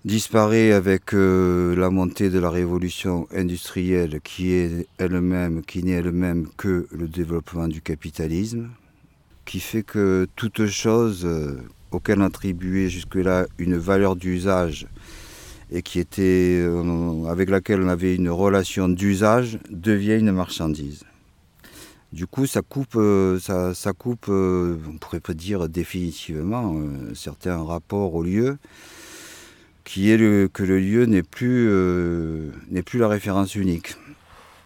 [0.08, 6.48] disparaît avec euh, la montée de la révolution industrielle qui est elle-même, qui n'est elle-même
[6.56, 8.70] que le développement du capitalisme,
[9.44, 11.58] qui fait que toute chose euh,
[11.92, 14.88] auquel on attribuait jusque-là une valeur d'usage
[15.72, 21.04] et qui était euh, avec laquelle on avait une relation d'usage devient une marchandise.
[22.14, 22.98] Du coup, ça coupe,
[23.42, 26.82] ça, coupe on pourrait pas dire définitivement,
[27.14, 28.58] certains rapports au lieu,
[29.88, 32.52] qui est le, que le lieu n'est plus, euh,
[32.86, 33.96] plus la référence unique.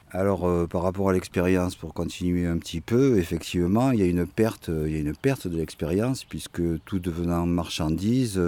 [0.09, 4.07] Alors, euh, par rapport à l'expérience, pour continuer un petit peu, effectivement, il y a
[4.07, 8.41] une perte, euh, il y a une perte de l'expérience, puisque tout devenant marchandise,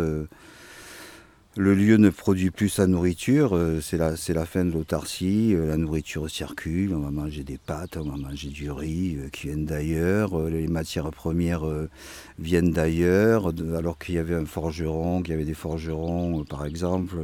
[1.56, 5.78] le lieu ne produit plus sa nourriture, euh, c'est la, fin de l'autarcie, euh, la
[5.78, 9.66] nourriture circule, on va manger des pâtes, on va manger du riz euh, qui viennent
[9.66, 11.64] d'ailleurs, les matières premières
[12.40, 17.18] viennent d'ailleurs, alors qu'il y avait un forgeron, qu'il y avait des forgerons, par exemple.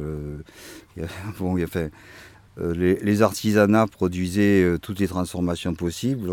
[2.56, 6.30] les, artisanats produisaient toutes les transformations possibles.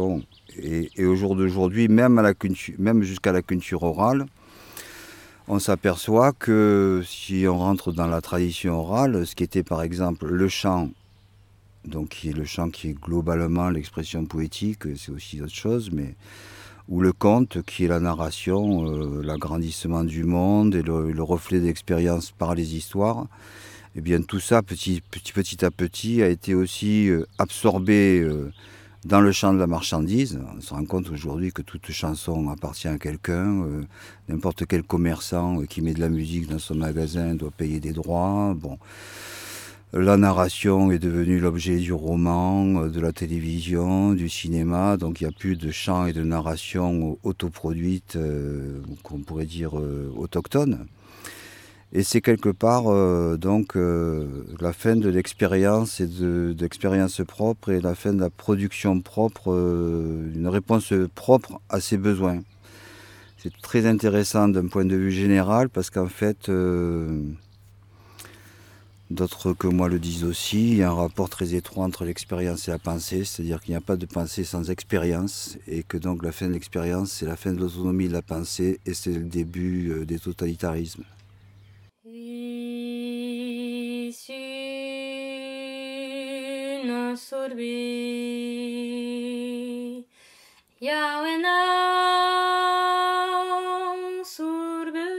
[0.62, 4.28] et, au jour d'aujourd'hui, même jusqu'à la culture orale,
[5.48, 10.28] on s'aperçoit que si on rentre dans la tradition orale, ce qui était par exemple
[10.28, 10.90] le chant,
[11.86, 16.16] donc qui est le chant qui est globalement l'expression poétique, c'est aussi autre chose, mais
[16.90, 21.60] ou le conte qui est la narration, euh, l'agrandissement du monde et le, le reflet
[21.60, 23.28] d'expérience par les histoires,
[23.96, 28.52] et bien tout ça petit, petit, petit à petit a été aussi euh, absorbé euh,
[29.08, 30.38] dans le champ de la marchandise.
[30.58, 33.64] On se rend compte aujourd'hui que toute chanson appartient à quelqu'un.
[33.64, 33.82] euh,
[34.28, 37.94] N'importe quel commerçant euh, qui met de la musique dans son magasin doit payer des
[37.94, 38.56] droits.
[39.94, 45.24] La narration est devenue l'objet du roman, euh, de la télévision, du cinéma, donc il
[45.24, 50.86] n'y a plus de chant et de narration autoproduite, euh, qu'on pourrait dire euh, autochtone.
[51.94, 57.72] Et c'est quelque part euh, donc euh, la fin de l'expérience et de, l'expérience propre
[57.72, 62.42] et la fin de la production propre, euh, une réponse propre à ses besoins.
[63.38, 66.52] C'est très intéressant d'un point de vue général parce qu'en fait,
[69.10, 72.68] d'autres que moi le disent aussi, il y a un rapport très étroit entre l'expérience
[72.68, 76.24] et la pensée, c'est-à-dire qu'il n'y a pas de pensée sans expérience et que donc
[76.24, 79.24] la fin de l'expérience, c'est la fin de l'autonomie de la pensée et c'est le
[79.24, 81.04] début des totalitarismes.
[84.28, 85.56] sina
[87.16, 87.80] sorbi.
[90.82, 91.58] Yawena
[94.36, 95.12] sorbes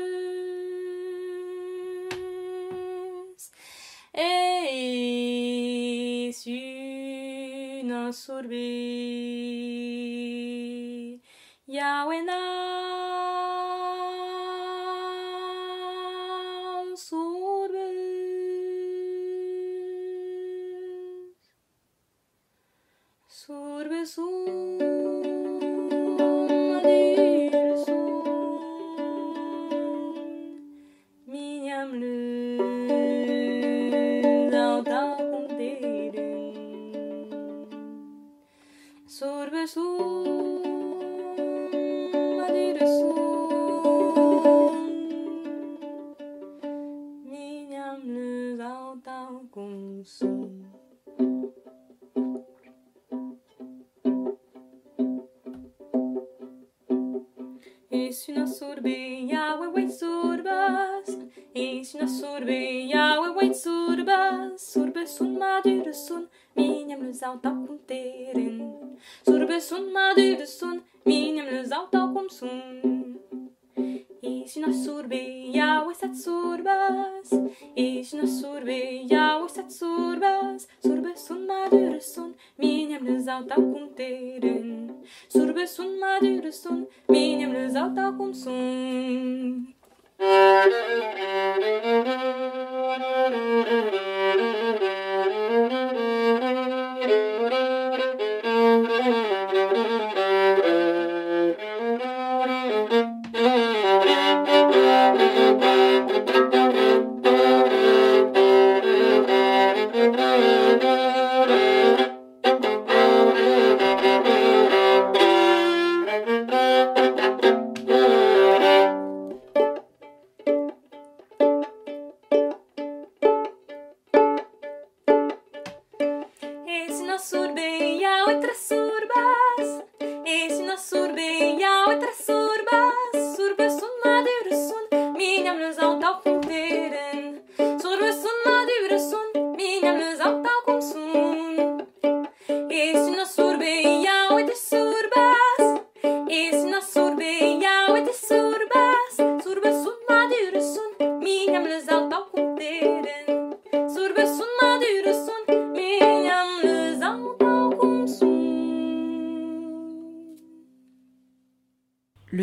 [4.12, 4.32] e
[6.40, 8.68] sina sorbi.
[11.66, 12.67] Yawena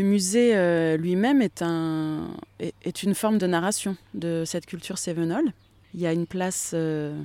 [0.03, 2.29] musée euh, lui-même est, un,
[2.59, 5.53] est, une forme de narration de cette culture sévenole.
[5.93, 7.19] Il y a une place euh,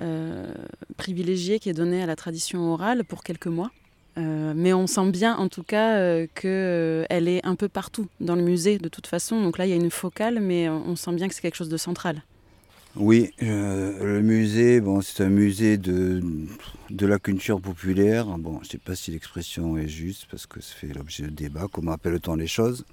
[0.00, 0.52] euh,
[0.96, 3.70] privilégiée qui est donnée à la tradition orale pour quelques mois.
[4.20, 8.78] Mais on sent bien en tout cas qu'elle est un peu partout dans le musée
[8.78, 9.40] de toute façon.
[9.40, 11.68] Donc là, il y a une focale, mais on sent bien que c'est quelque chose
[11.68, 12.24] de central.
[12.96, 16.22] Oui, euh, le musée, bon, c'est un musée de,
[16.90, 18.26] la culture populaire.
[18.38, 21.30] Bon, je ne sais pas si l'expression est juste parce que ça fait l'objet de
[21.30, 21.66] débat.
[21.70, 22.86] Comment appelle-t-on les choses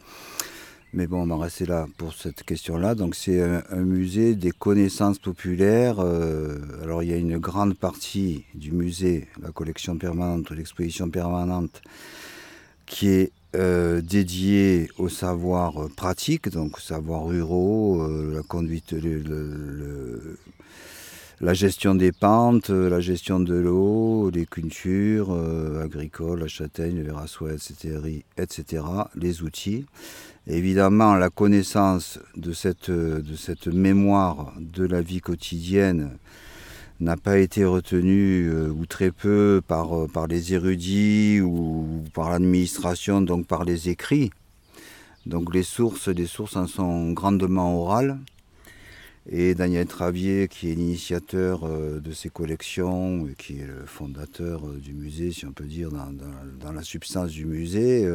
[0.94, 2.94] Mais bon, on va rester là pour cette question-là.
[2.94, 6.00] Donc, c'est un, musée des connaissances populaires.
[6.00, 11.82] Euh, alors, il y a une grande partie du musée, la collection permanente, l'exposition permanente,
[12.86, 18.94] qui est euh, dédié au savoir euh, pratique, donc savoir ruraux, euh, la conduite,
[21.40, 25.32] la gestion des pentes, la gestion de l'eau, les cultures
[25.82, 28.84] agricoles, la châtaigne, le soie, etc., etc.,
[29.16, 29.86] les outils.
[30.48, 36.12] Évidemment, la connaissance de cette mémoire de la vie quotidienne
[37.00, 43.22] n'a pas été retenue euh, ou très peu par, euh, les érudits ou par l'administration,
[43.22, 44.32] donc par les écrits.
[45.26, 48.20] Donc les sources, les sources en sont grandement orales.
[49.28, 54.62] Et Daniel Travier, qui est l'initiateur euh, de ces collections, et qui est le fondateur
[54.68, 58.08] du musée, si on peut dire, dans, la substance du musée,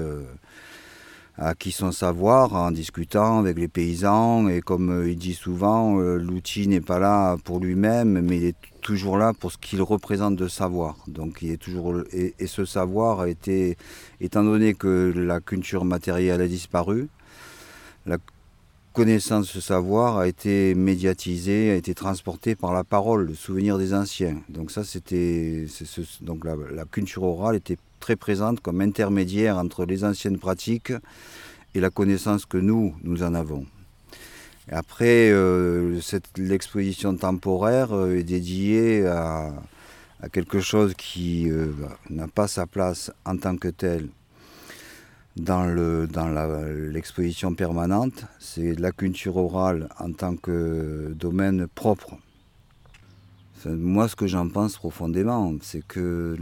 [1.36, 4.48] a acquis son savoir en discutant avec les paysans.
[4.48, 9.16] Et comme il dit souvent, l'outil n'est pas là pour lui-même, mais il est toujours
[9.16, 10.96] là pour ce qu'il représente de savoir.
[11.06, 13.76] Donc il est toujours et, ce savoir a été,
[14.20, 17.08] étant donné que la culture matérielle a disparu,
[18.06, 18.18] la
[18.92, 23.94] connaissance ce savoir a été médiatisée, a été transportée par la parole, le souvenir des
[23.94, 24.36] anciens.
[24.48, 25.66] Donc ça, c'était,
[26.22, 30.92] donc la, la culture orale était très présente comme intermédiaire entre les anciennes pratiques
[31.74, 33.64] et la connaissance que nous, nous en avons.
[34.72, 36.00] Après, euh,
[36.36, 39.52] l'exposition temporaire euh, est dédiée à,
[40.32, 41.72] quelque chose qui euh,
[42.08, 44.08] n'a pas sa place en tant que tel
[45.36, 45.64] dans
[46.92, 52.16] l'exposition permanente, c'est la culture orale en tant que domaine propre.
[53.64, 56.36] Moi, ce que j'en pense profondément, c'est que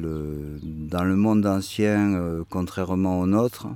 [0.62, 3.68] dans le monde ancien, contrairement au nôtre,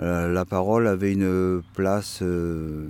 [0.00, 2.86] euh, la parole avait une place, euh,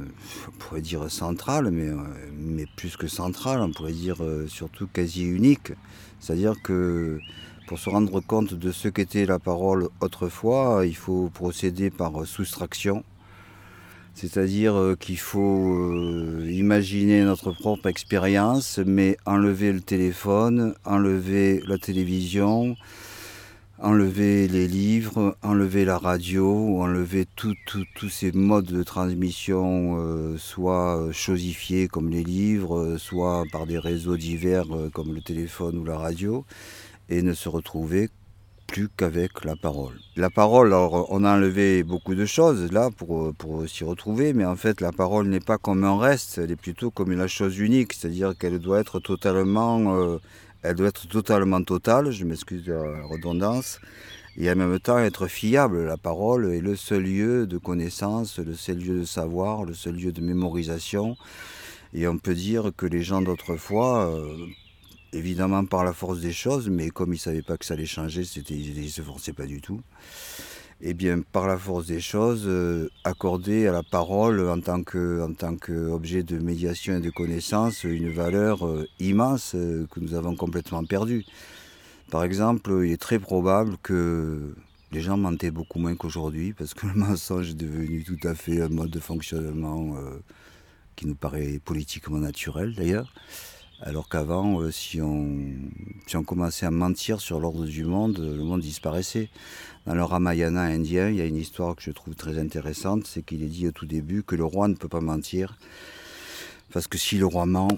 [0.47, 1.97] on pourrait dire centrale, mais, euh,
[2.39, 5.73] mais plus que centrale, on pourrait dire surtout quasi unique.
[6.21, 7.19] C'est-à-dire que
[7.67, 13.05] pour se rendre compte de ce qu'était la parole autrefois, il faut procéder par soustraction.
[14.15, 22.77] C'est-à-dire qu'il faut imaginer notre propre expérience, mais enlever le téléphone, enlever la télévision,
[23.81, 31.89] enlever les livres, enlever la radio, enlever tous ces modes de transmission, euh, soit chosifiés
[31.89, 35.97] comme les livres, euh, soit par des réseaux divers euh, comme le téléphone ou la
[35.97, 36.45] radio,
[37.09, 38.11] et ne se retrouver
[38.69, 39.95] plus qu'avec la parole.
[40.15, 44.45] La parole, alors on a enlevé beaucoup de choses là pour, pour s'y retrouver, mais
[44.45, 47.59] en fait la parole n'est pas comme un reste, elle est plutôt comme une chose
[47.59, 50.19] unique, c'est-à-dire qu'elle doit être totalement, euh,
[50.63, 53.81] elle doit être totalement totale, je m'excuse de la redondance,
[54.37, 55.85] et en même temps être fiable.
[55.85, 59.97] La parole est le seul lieu de connaissance, le seul lieu de savoir, le seul
[59.97, 61.17] lieu de mémorisation,
[61.95, 64.47] et on peut dire que les gens d'autrefois, euh,
[65.13, 67.87] évidemment par la force des choses, mais comme ils ne savaient pas que ça allait
[67.87, 69.81] changer, ils ne se forçaient pas du tout.
[70.81, 75.21] Et bien, par la force des choses, euh, accorder à la parole en tant, que,
[75.23, 80.15] en tant qu'objet de médiation et de connaissance une valeur euh, immense euh, que nous
[80.15, 81.25] avons complètement perdue.
[82.13, 84.55] Par exemple, il est très probable que
[84.93, 88.63] les gens mentaient beaucoup moins qu'aujourd'hui, parce que le mensonge est devenu tout à fait
[88.63, 90.23] un mode de fonctionnement euh,
[90.95, 93.13] qui nous paraît politiquement naturel d'ailleurs.
[93.81, 95.39] Alors qu'avant, euh, si, on,
[96.07, 99.29] si on commençait à mentir sur l'ordre du monde, le monde disparaissait.
[99.87, 103.23] Dans le Ramayana indien, il y a une histoire que je trouve très intéressante, c'est
[103.23, 105.57] qu'il est dit au tout début que le roi ne peut pas mentir,
[106.73, 107.69] parce que si le roi ment,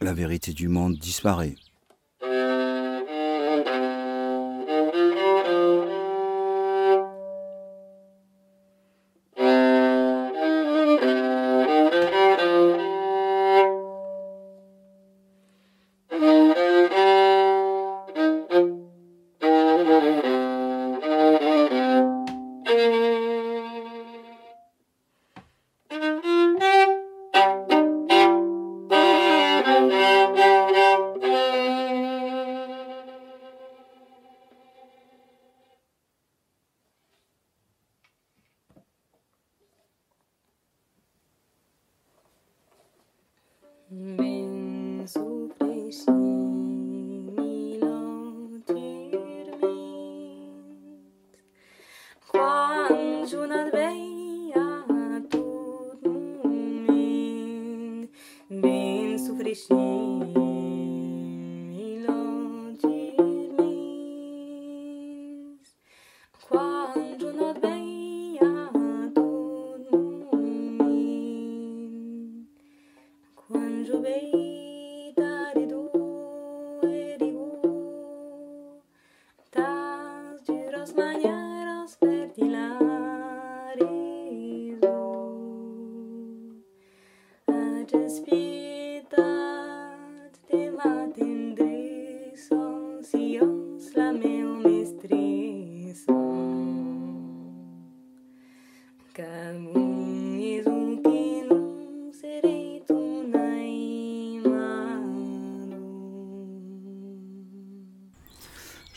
[0.00, 1.54] la vérité du monde disparaît.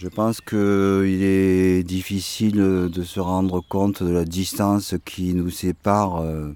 [0.02, 6.22] Je pense qu'il est difficile de se rendre compte de la distance qui nous sépare,
[6.22, 6.56] euh,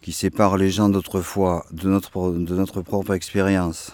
[0.00, 3.92] qui sépare les gens d'autrefois, de notre, propre expérience.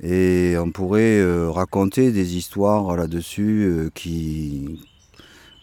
[0.00, 4.78] Et on pourrait euh, raconter des histoires là-dessus euh, qui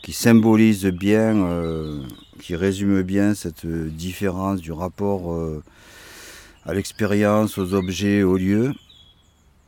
[0.09, 1.47] symbolisent bien,
[2.41, 5.39] qui résument bien cette différence du rapport
[6.65, 8.73] à l'expérience, aux objets, aux lieux.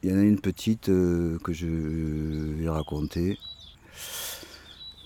[0.04, 3.38] Il y en a une petite euh, que je vais raconter,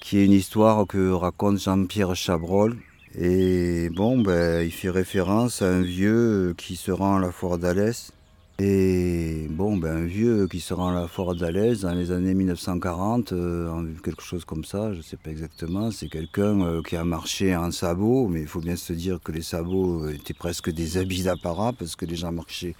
[0.01, 2.75] qui est une histoire que raconte Jean-Pierre Chabrol.
[3.13, 7.59] Et bon, ben, il fait référence à un vieux qui se rend à la foire
[7.59, 8.11] d'Alès.
[8.57, 12.33] Et bon, ben, un vieux qui se rend à la foire d'Alès dans les années
[12.33, 15.91] 1940, euh, quelque chose comme ça, je ne sais pas exactement.
[15.91, 19.31] C'est quelqu'un euh, qui a marché en sabots, mais il faut bien se dire que
[19.31, 22.75] les sabots étaient presque des habits d'apparat parce que les gens marchaient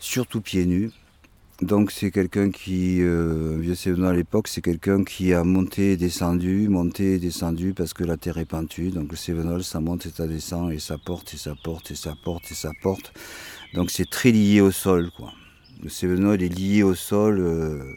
[0.00, 0.92] surtout pieds nus.
[1.62, 5.96] Donc c'est quelqu'un qui, euh, vieux Sévenol à l'époque, c'est quelqu'un qui a monté et
[5.96, 8.90] descendu, monté et descendu parce que la terre est pentue.
[8.90, 11.94] Donc le Sévenol, ça monte et ça descend et ça porte et ça porte et
[11.94, 13.14] ça porte et ça porte.
[13.72, 15.32] Donc c'est très lié au sol, quoi.
[15.82, 17.94] Le Sévenol est lié au sol euh,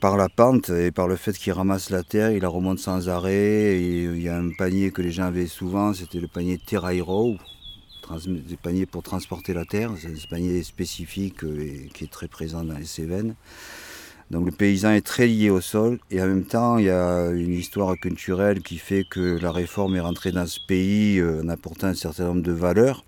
[0.00, 3.10] par la pente et par le fait qu'il ramasse la terre, il la remonte sans
[3.10, 3.78] arrêt.
[3.78, 7.36] Il y a un panier que les gens avaient souvent, c'était le panier Terrairo
[8.26, 9.92] des paniers pour transporter la terre.
[10.00, 13.34] C'est un panier spécifique euh, qui est très présent dans les Cévennes.
[14.30, 17.28] Donc le paysan est très lié au sol et en même temps il y a
[17.30, 21.48] une histoire culturelle qui fait que la réforme est rentrée dans ce pays euh, en
[21.48, 23.04] apportant un certain nombre de valeurs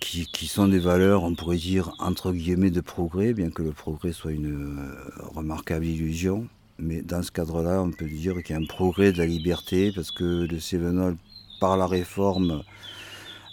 [0.00, 4.12] qui, sont des valeurs, on pourrait dire, entre guillemets de progrès, bien que le progrès
[4.12, 4.98] soit une euh,
[5.34, 6.48] remarquable illusion.
[6.78, 9.92] Mais dans ce cadre-là, on peut dire qu'il y a un progrès de la liberté
[9.94, 11.16] parce que le Cévenol,
[11.60, 12.62] par la réforme,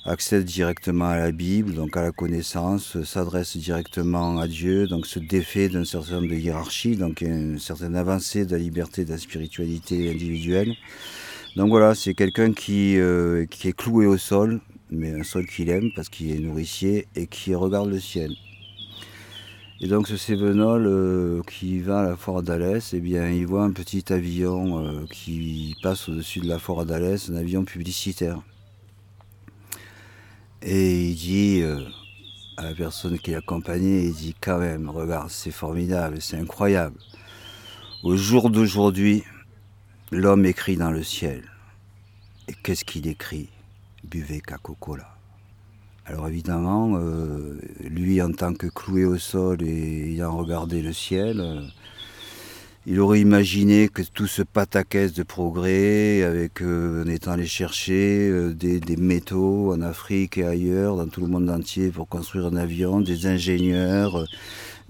[0.05, 5.19] accède directement à la Bible, donc à la connaissance, s'adresse directement à Dieu, donc se
[5.19, 9.17] défait d'un certain nombre de hiérarchies, donc une certaine avancée de la liberté, de la
[9.17, 10.75] spiritualité individuelle.
[11.55, 15.69] Donc voilà, c'est quelqu'un qui, euh, qui est cloué au sol, mais un sol qu'il
[15.69, 18.31] aime parce qu'il est nourricier et qui regarde le ciel.
[19.79, 23.63] Et donc ce Sévenol euh, qui va à la foire d'Alès, eh bien il voit
[23.63, 28.41] un petit avion euh, qui passe au-dessus de la foire d'Alès, un avion publicitaire.
[30.65, 31.81] Et il dit euh,
[32.55, 36.95] à la personne qui l'accompagnait, il dit quand même, regarde, c'est formidable, c'est incroyable.
[38.01, 39.23] Au jour d'aujourd'hui,
[40.11, 41.43] l'homme écrit dans le ciel.
[42.47, 43.49] Et qu'est-ce qu'il écrit?
[44.05, 45.09] Buvez Coca-Cola.
[46.05, 51.41] Alors évidemment, euh, lui en tant que cloué au sol et ayant regardé le ciel,
[51.41, 51.61] euh,
[52.85, 58.29] il aurait imaginé que tout ce pataquès de progrès, avec euh, en étant allé chercher
[58.29, 62.57] euh, des, métaux en Afrique et ailleurs, dans tout le monde entier, pour construire un
[62.57, 64.25] avion, des ingénieurs, euh,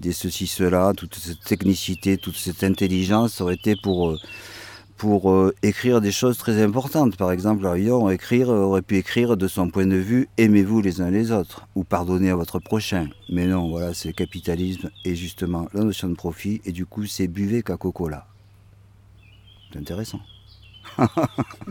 [0.00, 4.18] des ceci, cela, toute cette technicité, toute cette intelligence aurait été pour
[5.04, 7.18] pour euh, écrire des choses très importantes.
[7.18, 11.10] Par exemple, Arion écrire, aurait pu écrire de son point de vue Aimez-vous les uns
[11.10, 13.10] les autres ou pardonnez à votre prochain.
[13.28, 17.28] Mais non, voilà, c'est capitalisme et justement la notion de profit et du coup c'est
[17.28, 18.26] buvez qu'à Coca-Cola.
[19.70, 20.20] C'est intéressant.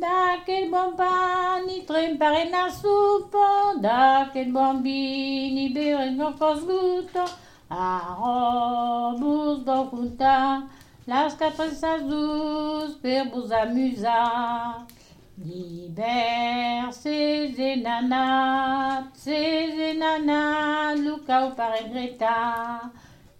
[0.00, 7.24] Daquele bombani trempare na supo, daquele bombini bere no cosguto,
[7.68, 10.70] arrobos do contar,
[11.06, 14.86] las quatro azul per vos amusar.
[15.36, 22.90] Liber ces enanats, ces enanats, Lucas para Greta.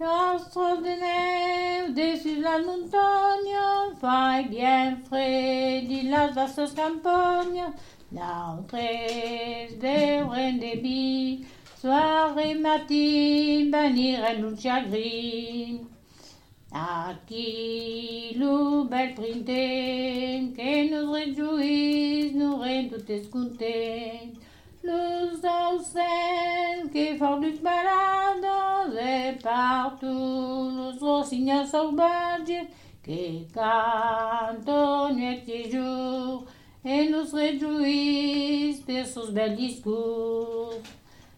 [0.01, 3.59] Nostro de neu, dessus la montagne,
[4.01, 7.75] fai bien frais, di las vastes campagnes,
[8.11, 11.45] Nautres de rendebi,
[11.83, 15.81] soir et matin, bannir un chagrin.
[16.73, 24.40] Aquí lo bel printemps, que nous réjouissent, nous rend toutes contents.
[24.83, 32.67] Los ausens que font du balades et partout los rossignols sauvages
[33.03, 36.47] que cantent nuit et jour
[36.83, 40.73] et nous réjouissent de sus bels discours.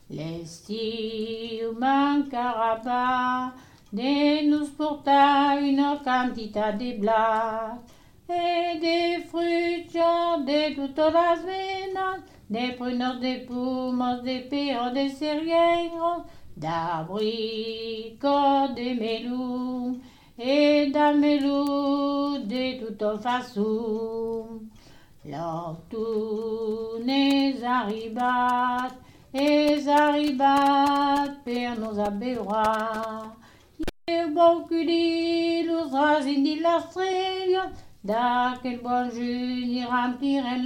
[0.09, 3.53] L'estiu manquera pas
[3.93, 7.80] de nous porter une quantité de blagues
[8.30, 12.20] et des fruits de toutes las venas
[12.53, 16.24] des prunes, des pommes, des pères, des céréales,
[16.57, 18.28] d'abricots,
[18.76, 19.98] des melons
[20.38, 24.61] et d'amelous de toutes façons.
[25.24, 28.92] L'automne es arribat,
[29.32, 33.32] es arribat per nos aberois.
[34.11, 37.70] E bon culi, los rasin di la strella,
[38.05, 40.64] d'aquel bon juny rempliren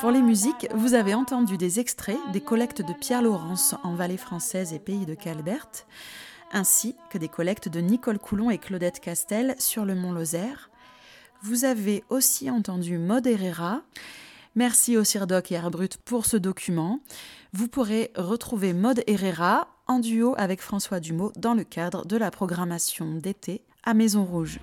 [0.00, 4.16] Pour les musiques, vous avez entendu des extraits des collectes de Pierre Laurence en Vallée
[4.16, 5.68] française et Pays de Calbert,
[6.52, 10.70] ainsi que des collectes de Nicole Coulon et Claudette Castel sur le Mont Lozère.
[11.42, 13.28] Vous avez aussi entendu Maud.
[14.56, 17.00] Merci au Cirdoc et Arbrut pour ce document.
[17.56, 22.32] Vous pourrez retrouver Maud Herrera en duo avec François Dumont dans le cadre de la
[22.32, 24.58] programmation d'été à Maison Rouge.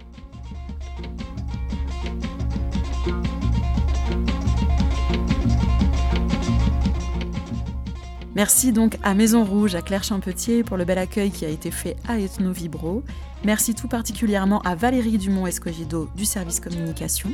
[8.36, 11.72] Merci donc à Maison Rouge, à Claire Champetier pour le bel accueil qui a été
[11.72, 13.04] fait à Ethno Vibro.
[13.46, 17.32] Merci tout particulièrement à Valérie Dumont-Escogido du service communication.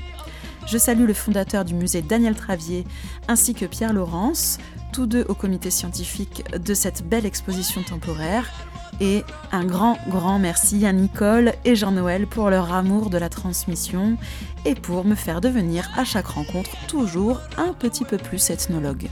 [0.68, 2.86] Je salue le fondateur du musée Daniel Travier
[3.30, 4.58] ainsi que Pierre Laurence,
[4.92, 8.52] tous deux au comité scientifique de cette belle exposition temporaire.
[9.00, 14.18] Et un grand, grand merci à Nicole et Jean-Noël pour leur amour de la transmission
[14.66, 19.08] et pour me faire devenir à chaque rencontre toujours un petit peu plus ethnologue.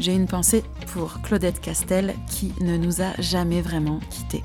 [0.00, 4.44] J'ai une pensée pour Claudette Castel qui ne nous a jamais vraiment quittés.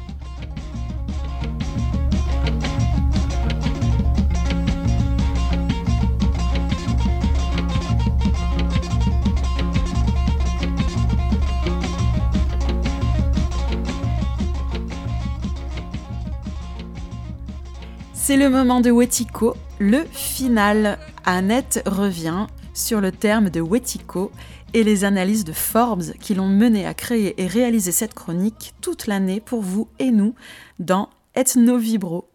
[18.31, 20.97] C'est le moment de Wetiko, le final.
[21.25, 24.31] Annette revient sur le terme de Wetiko
[24.73, 29.05] et les analyses de Forbes qui l'ont mené à créer et réaliser cette chronique toute
[29.07, 30.33] l'année pour vous et nous
[30.79, 32.29] dans Ethno Vibro.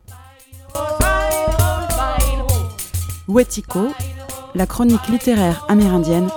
[3.27, 3.89] Wetiko,
[4.55, 6.29] la chronique littéraire amérindienne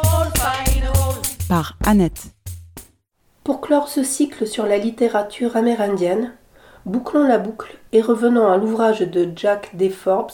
[1.49, 2.27] par Annette.
[3.43, 6.31] Pour clore ce cycle sur la littérature amérindienne,
[6.85, 9.89] bouclons la boucle et revenons à l'ouvrage de Jack D.
[9.89, 10.31] Forbes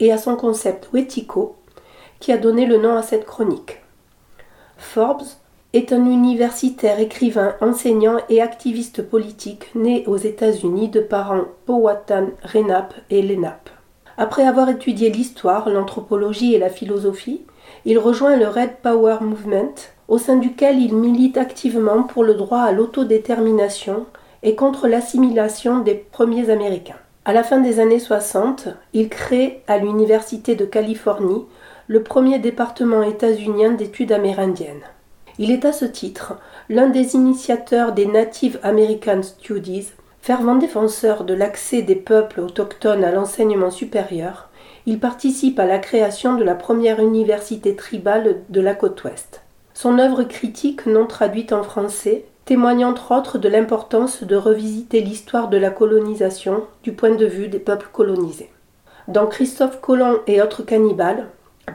[0.00, 1.56] et à son concept Wetiko,
[2.20, 3.80] qui a donné le nom à cette chronique.
[4.76, 5.26] Forbes
[5.72, 12.94] est un universitaire, écrivain, enseignant et activiste politique né aux États-Unis de parents Powhatan Renap
[13.10, 13.68] et Lenap.
[14.16, 17.42] Après avoir étudié l'histoire, l'anthropologie et la philosophie,
[17.84, 19.74] il rejoint le Red Power Movement,
[20.08, 24.06] au sein duquel il milite activement pour le droit à l'autodétermination
[24.42, 26.98] et contre l'assimilation des premiers Américains.
[27.24, 31.44] À la fin des années 60, il crée à l'Université de Californie
[31.86, 34.84] le premier département états-unien d'études amérindiennes.
[35.38, 36.34] Il est à ce titre
[36.68, 39.88] l'un des initiateurs des Native American Studies,
[40.20, 44.48] fervent défenseur de l'accès des peuples autochtones à l'enseignement supérieur.
[44.86, 49.42] Il participe à la création de la première université tribale de la côte ouest.
[49.74, 55.50] Son œuvre critique, non traduite en français, témoigne entre autres de l'importance de revisiter l'histoire
[55.50, 58.50] de la colonisation du point de vue des peuples colonisés.
[59.06, 61.26] Dans Christophe Colomb et autres cannibales,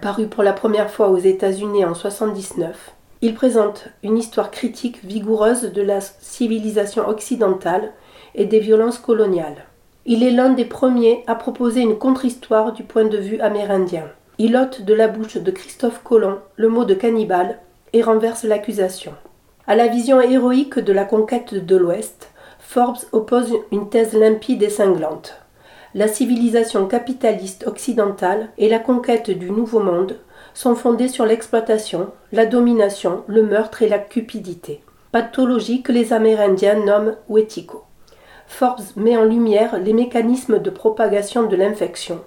[0.02, 5.72] paru pour la première fois aux États-Unis en 1979, il présente une histoire critique vigoureuse
[5.72, 7.92] de la civilisation occidentale
[8.34, 9.66] et des violences coloniales.
[10.08, 14.06] Il est l'un des premiers à proposer une contre-histoire du point de vue amérindien.
[14.40, 17.60] Il ôte de la bouche de Christophe Colomb le mot de cannibale
[17.94, 19.14] et renverse l'accusation.
[19.68, 24.70] À la vision héroïque de la conquête de l'Ouest, Forbes oppose une thèse limpide et
[24.70, 25.44] cinglante
[25.96, 30.18] la civilisation capitaliste occidentale et la conquête du Nouveau Monde
[30.56, 36.84] sont fondées sur l'exploitation, la domination, le meurtre et la cupidité, pathologie que les Amérindiens
[36.84, 37.84] nomment Wetiko.
[38.48, 42.22] Forbes met en lumière les mécanismes de propagation de l'infection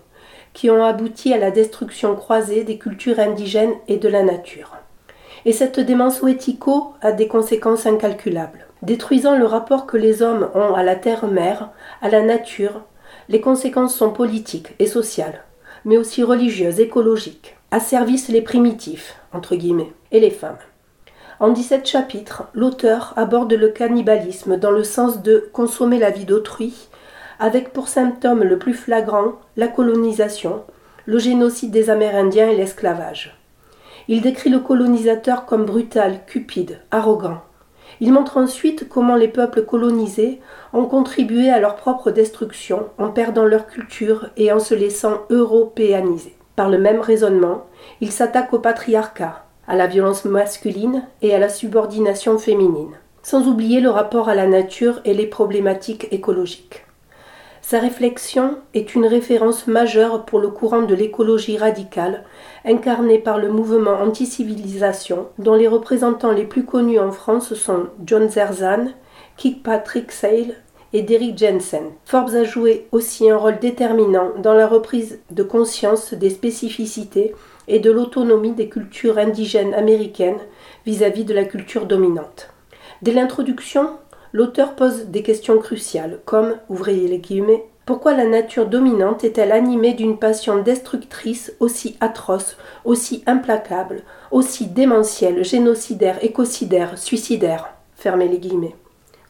[0.52, 4.75] qui ont abouti à la destruction croisée des cultures indigènes et de la nature.
[5.46, 10.74] Et cette démence Wetiko a des conséquences incalculables, détruisant le rapport que les hommes ont
[10.74, 11.70] à la terre-mère,
[12.02, 12.82] à la nature,
[13.28, 15.44] les conséquences sont politiques et sociales,
[15.84, 20.58] mais aussi religieuses, écologiques, asservissent les primitifs, entre guillemets, et les femmes.
[21.38, 26.88] En 17 chapitres, l'auteur aborde le cannibalisme dans le sens de consommer la vie d'autrui,
[27.38, 30.64] avec pour symptôme le plus flagrant la colonisation,
[31.04, 33.35] le génocide des Amérindiens et l'esclavage.
[34.08, 37.40] Il décrit le colonisateur comme brutal, cupide, arrogant,
[38.00, 40.40] il montre ensuite comment les peuples colonisés
[40.72, 46.34] ont contribué à leur propre destruction en perdant leur culture et en se laissant européaniser.
[46.56, 47.66] Par le même raisonnement,
[48.00, 53.80] il s'attaque au patriarcat, à la violence masculine et à la subordination féminine, sans oublier
[53.80, 56.85] le rapport à la nature et les problématiques écologiques.
[57.68, 62.22] Sa réflexion est une référence majeure pour le courant de l'écologie radicale,
[62.64, 68.28] incarné par le mouvement anti-civilisation, dont les représentants les plus connus en France sont John
[68.28, 68.92] Zerzan,
[69.36, 70.54] Kirkpatrick Sale
[70.92, 71.86] et Derrick Jensen.
[72.04, 77.34] Forbes a joué aussi un rôle déterminant dans la reprise de conscience des spécificités
[77.66, 80.38] et de l'autonomie des cultures indigènes américaines
[80.86, 82.48] vis-à-vis de la culture dominante.
[83.02, 83.90] Dès l'introduction,
[84.36, 89.94] l'auteur pose des questions cruciales, comme, ouvrez les guillemets, pourquoi la nature dominante est-elle animée
[89.94, 97.70] d'une passion destructrice aussi atroce, aussi implacable, aussi démentielle, génocidaire, écocidaire, suicidaire?
[97.94, 98.76] Fermez les guillemets.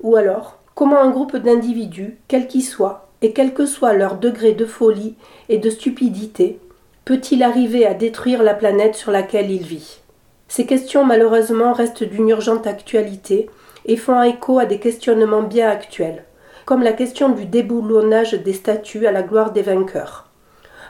[0.00, 4.54] Ou alors, comment un groupe d'individus, quel qu'il soit, et quel que soit leur degré
[4.54, 5.14] de folie
[5.48, 6.58] et de stupidité,
[7.04, 10.00] peut-il arriver à détruire la planète sur laquelle il vit?
[10.48, 13.48] Ces questions malheureusement restent d'une urgente actualité
[13.86, 16.24] et font écho à des questionnements bien actuels,
[16.66, 20.26] comme la question du déboulonnage des statues à la gloire des vainqueurs.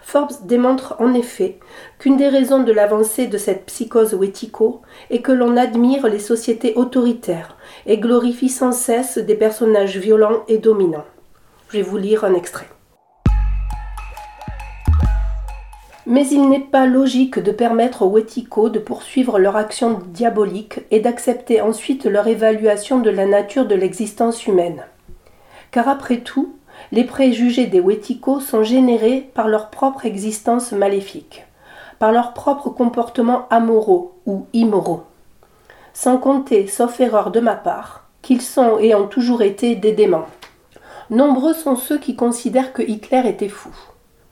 [0.02, 1.58] Forbes démontre en effet
[1.98, 4.80] qu'une des raisons de l'avancée de cette psychose wético
[5.10, 10.58] est que l'on admire les sociétés autoritaires et glorifie sans cesse des personnages violents et
[10.58, 11.04] dominants.
[11.70, 12.68] Je vais vous lire un extrait.
[16.08, 21.00] Mais il n'est pas logique de permettre aux Wetiko de poursuivre leur action diabolique et
[21.00, 24.84] d'accepter ensuite leur évaluation de la nature de l'existence humaine.
[25.72, 26.54] Car après tout,
[26.92, 31.44] les préjugés des Wetiko sont générés par leur propre existence maléfique,
[31.98, 35.02] par leur propre comportement amoraux ou immoraux.
[35.92, 40.26] Sans compter, sauf erreur de ma part, qu'ils sont et ont toujours été des démons.
[41.10, 43.70] Nombreux sont ceux qui considèrent que Hitler était fou.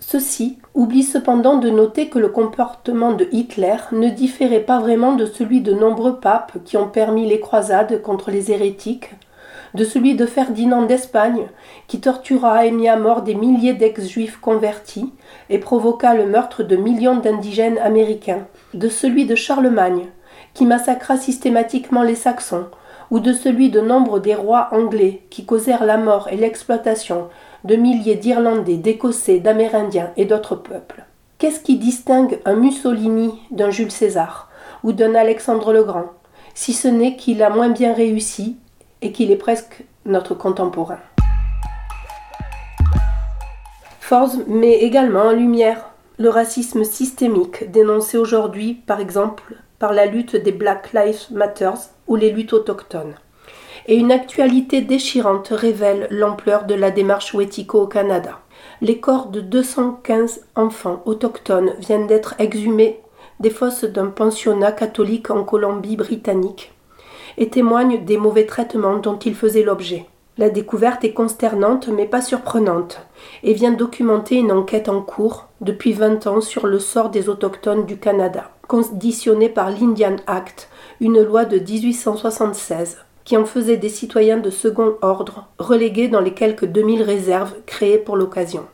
[0.06, 5.24] Ceux-ci oublient cependant de noter que le comportement de Hitler ne différait pas vraiment de
[5.24, 9.14] celui de nombreux papes qui ont permis les croisades contre les hérétiques,
[9.72, 11.46] de celui de Ferdinand d'Espagne
[11.88, 15.10] qui tortura et mit à mort des milliers d'ex-juifs convertis
[15.48, 20.08] et provoqua le meurtre de millions d'indigènes américains, de celui de Charlemagne
[20.52, 22.66] qui massacra systématiquement les Saxons,
[23.14, 27.28] ou de celui de nombre des rois anglais qui causèrent la mort et l'exploitation
[27.62, 31.04] de milliers d'Irlandais, d'Écossais, d'Amérindiens et d'autres peuples.
[31.38, 34.50] Qu'est-ce qui distingue un Mussolini d'un Jules César
[34.82, 36.06] ou d'un Alexandre le Grand,
[36.54, 38.56] si ce n'est qu'il a moins bien réussi
[39.00, 40.98] et qu'il est presque notre contemporain?
[44.00, 50.36] Forbes met également en lumière le racisme systémique dénoncé aujourd'hui, par exemple, par la lutte
[50.36, 51.70] des Black Lives Matter
[52.06, 53.14] ou les luttes autochtones
[53.86, 58.40] et une actualité déchirante révèle l'ampleur de la démarche Wetiko au Canada.
[58.80, 63.00] Les corps de 215 enfants autochtones viennent d'être exhumés
[63.40, 66.72] des fosses d'un pensionnat catholique en Colombie-Britannique
[67.36, 70.06] et témoignent des mauvais traitements dont ils faisaient l'objet.
[70.38, 73.06] La découverte est consternante mais pas surprenante
[73.42, 77.86] et vient documenter une enquête en cours depuis 20 ans sur le sort des autochtones
[77.86, 80.68] du Canada, conditionnée par l'Indian Act,
[81.00, 86.34] une loi de 1876 qui en faisaient des citoyens de second ordre, relégués dans les
[86.34, 88.66] quelques 2000 réserves créées pour l'occasion.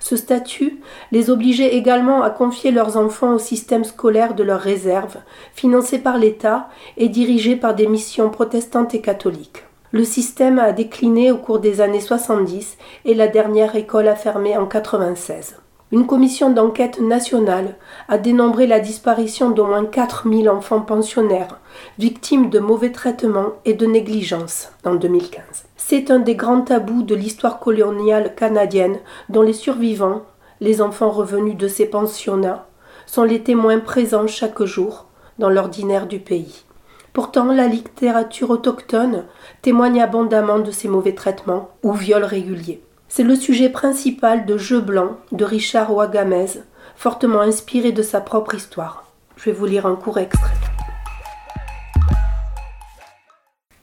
[0.00, 0.80] Ce statut
[1.12, 5.18] les obligeait également à confier leurs enfants au système scolaire de leurs réserves,
[5.54, 9.64] financé par l'État et dirigé par des missions protestantes et catholiques.
[9.92, 14.56] Le système a décliné au cours des années 70 et la dernière école a fermé
[14.56, 15.56] en 96.
[15.92, 17.76] Une commission d'enquête nationale
[18.08, 21.60] a dénombré la disparition d'au moins 4000 enfants pensionnaires,
[22.00, 25.42] victimes de mauvais traitements et de négligence en 2015.
[25.76, 30.22] C'est un des grands tabous de l'histoire coloniale canadienne dont les survivants,
[30.60, 32.66] les enfants revenus de ces pensionnats,
[33.06, 35.06] sont les témoins présents chaque jour
[35.38, 36.64] dans l'ordinaire du pays.
[37.12, 39.24] Pourtant, la littérature autochtone
[39.62, 42.82] témoigne abondamment de ces mauvais traitements ou viols réguliers.
[43.16, 46.60] C'est le sujet principal de Jeux blancs de Richard Wagamez,
[46.96, 49.10] fortement inspiré de sa propre histoire.
[49.38, 50.52] Je vais vous lire un court extrait.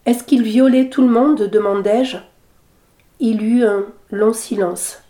[0.06, 1.50] Est-ce qu'il violait tout le monde?
[1.50, 2.18] demandai-je.
[3.20, 5.02] Il eut un long silence.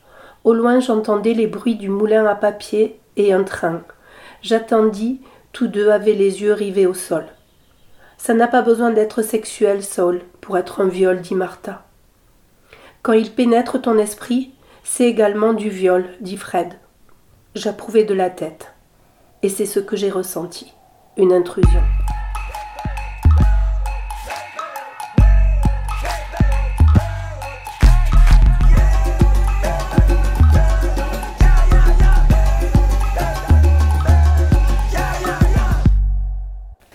[0.46, 3.82] Au loin, j'entendais les bruits du moulin à papier et un train.
[4.42, 5.20] J'attendis,
[5.52, 7.26] tous deux avaient les yeux rivés au sol.
[8.18, 11.84] Ça n'a pas besoin d'être sexuel, Saul, pour être un viol, dit Martha.
[13.04, 14.54] Quand il pénètre ton esprit,
[14.86, 16.80] c'est également du viol, dit Fred.
[17.54, 18.74] J'approuvais de la tête.
[19.42, 20.74] Et c'est ce que j'ai ressenti.
[21.18, 21.82] Une intrusion.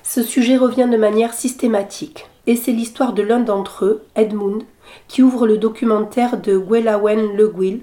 [0.02, 4.64] ce sujet revient de manière systématique, et c'est l'histoire de l'un d'entre eux, Edmund,
[5.06, 7.82] qui ouvre le documentaire de Gwelawen Le Guil,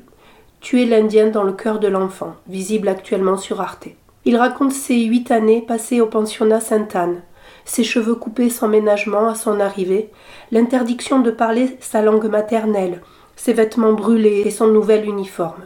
[0.61, 3.87] Tuer l'Indien dans le cœur de l'enfant, visible actuellement sur Arte.
[4.25, 7.21] Il raconte ses huit années passées au pensionnat Sainte-Anne,
[7.65, 10.09] ses cheveux coupés sans ménagement à son arrivée,
[10.51, 13.01] l'interdiction de parler sa langue maternelle,
[13.35, 15.65] ses vêtements brûlés et son nouvel uniforme.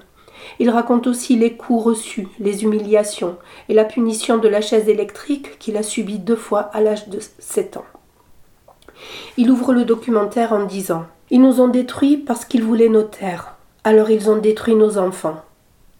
[0.60, 3.38] Il raconte aussi les coups reçus, les humiliations
[3.70, 7.20] et la punition de la chaise électrique qu'il a subie deux fois à l'âge de
[7.39, 7.86] sept ans.
[9.38, 13.55] Il ouvre le documentaire en disant Ils nous ont détruits parce qu'ils voulaient nos terres.
[13.84, 15.43] Alors ils ont détruit nos enfants.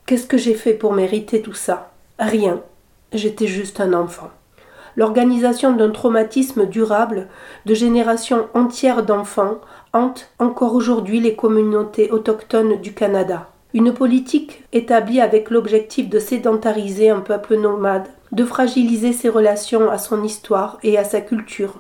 [0.08, 1.92] Qu'est-ce que j'ai fait pour mériter tout ça?
[2.18, 2.62] Rien.
[3.14, 4.30] J'étais juste un enfant.
[4.96, 7.28] L'organisation d'un traumatisme durable
[7.68, 9.60] de générations entières d'enfants
[9.94, 13.50] hante encore aujourd'hui les communautés autochtones du Canada.
[13.76, 20.00] Une politique établie avec l'objectif de sédentariser un peuple nomade, de fragiliser ses relations à
[20.00, 21.76] son histoire et à sa culture,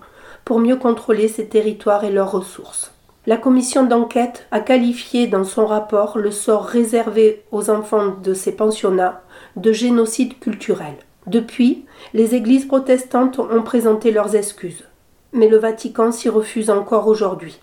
[0.45, 2.93] pour mieux contrôler ses territoires et leurs ressources.
[3.27, 8.53] La commission d'enquête a qualifié dans son rapport le sort réservé aux enfants de ces
[8.53, 9.21] pensionnats
[9.57, 10.95] de génocide culturel.
[11.27, 14.85] Depuis, les églises protestantes ont présenté leurs excuses.
[15.33, 17.59] Mais le Vatican s'y refuse encore aujourd'hui.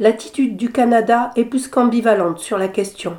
[0.00, 3.16] L'attitude du Canada est plus qu'ambivalente sur la question.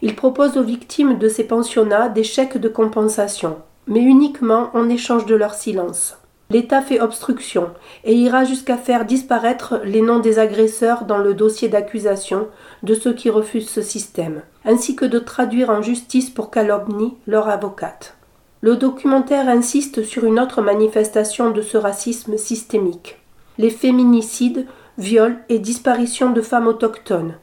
[0.00, 5.26] Il propose aux victimes de ces pensionnats des chèques de compensation, mais uniquement en échange
[5.26, 6.18] de leur silence.
[6.50, 7.70] L'État fait obstruction
[8.04, 12.48] et ira jusqu'à faire disparaître les noms des agresseurs dans le dossier d'accusation
[12.82, 17.48] de ceux qui refusent ce système, ainsi que de traduire en justice pour calomnie leur
[17.48, 18.14] avocate.
[18.60, 23.18] Le documentaire insiste sur une autre manifestation de ce racisme systémique
[23.58, 24.66] les féminicides,
[24.98, 27.34] viols et disparitions de femmes autochtones,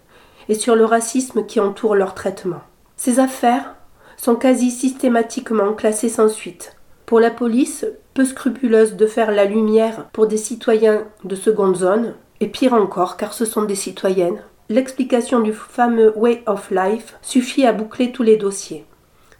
[0.49, 2.61] et sur le racisme qui entoure leur traitement.
[2.97, 3.75] Ces affaires
[4.17, 6.75] sont quasi systématiquement classées sans suite.
[7.05, 12.13] Pour la police, peu scrupuleuse de faire la lumière pour des citoyens de seconde zone,
[12.39, 17.65] et pire encore car ce sont des citoyennes, l'explication du fameux Way of Life suffit
[17.65, 18.85] à boucler tous les dossiers.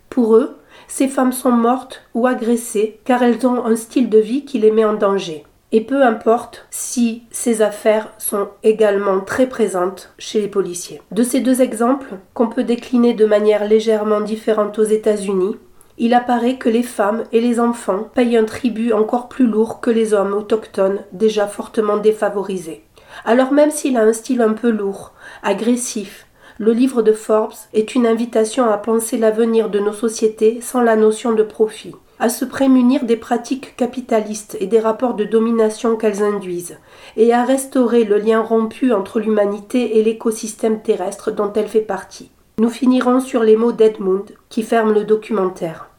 [0.10, 0.58] Pour eux,
[0.88, 4.72] ces femmes sont mortes ou agressées car elles ont un style de vie qui les
[4.72, 5.44] met en danger.
[5.72, 11.02] Et peu importe si ces affaires sont également très présentes chez les policiers.
[11.12, 15.58] De ces deux exemples, qu'on peut décliner de manière légèrement différente aux États-Unis,
[15.98, 19.92] il apparaît que les femmes et les enfants payent un tribut encore plus lourd que
[19.92, 22.84] les hommes autochtones déjà fortement défavorisés.
[23.26, 25.14] Alors même s'il a un style un peu lourd,
[25.44, 26.28] agressif,
[26.60, 30.96] le livre de Forbes est une invitation à penser l'avenir de nos sociétés sans la
[30.96, 36.24] notion de profit, à se prémunir des pratiques capitalistes et des rapports de domination qu'elles
[36.24, 36.78] induisent,
[37.18, 42.32] et à restaurer le lien rompu entre l'humanité et l'écosystème terrestre dont elle fait partie.
[42.60, 45.90] Nous finirons sur les mots d'Edmund qui ferment le documentaire.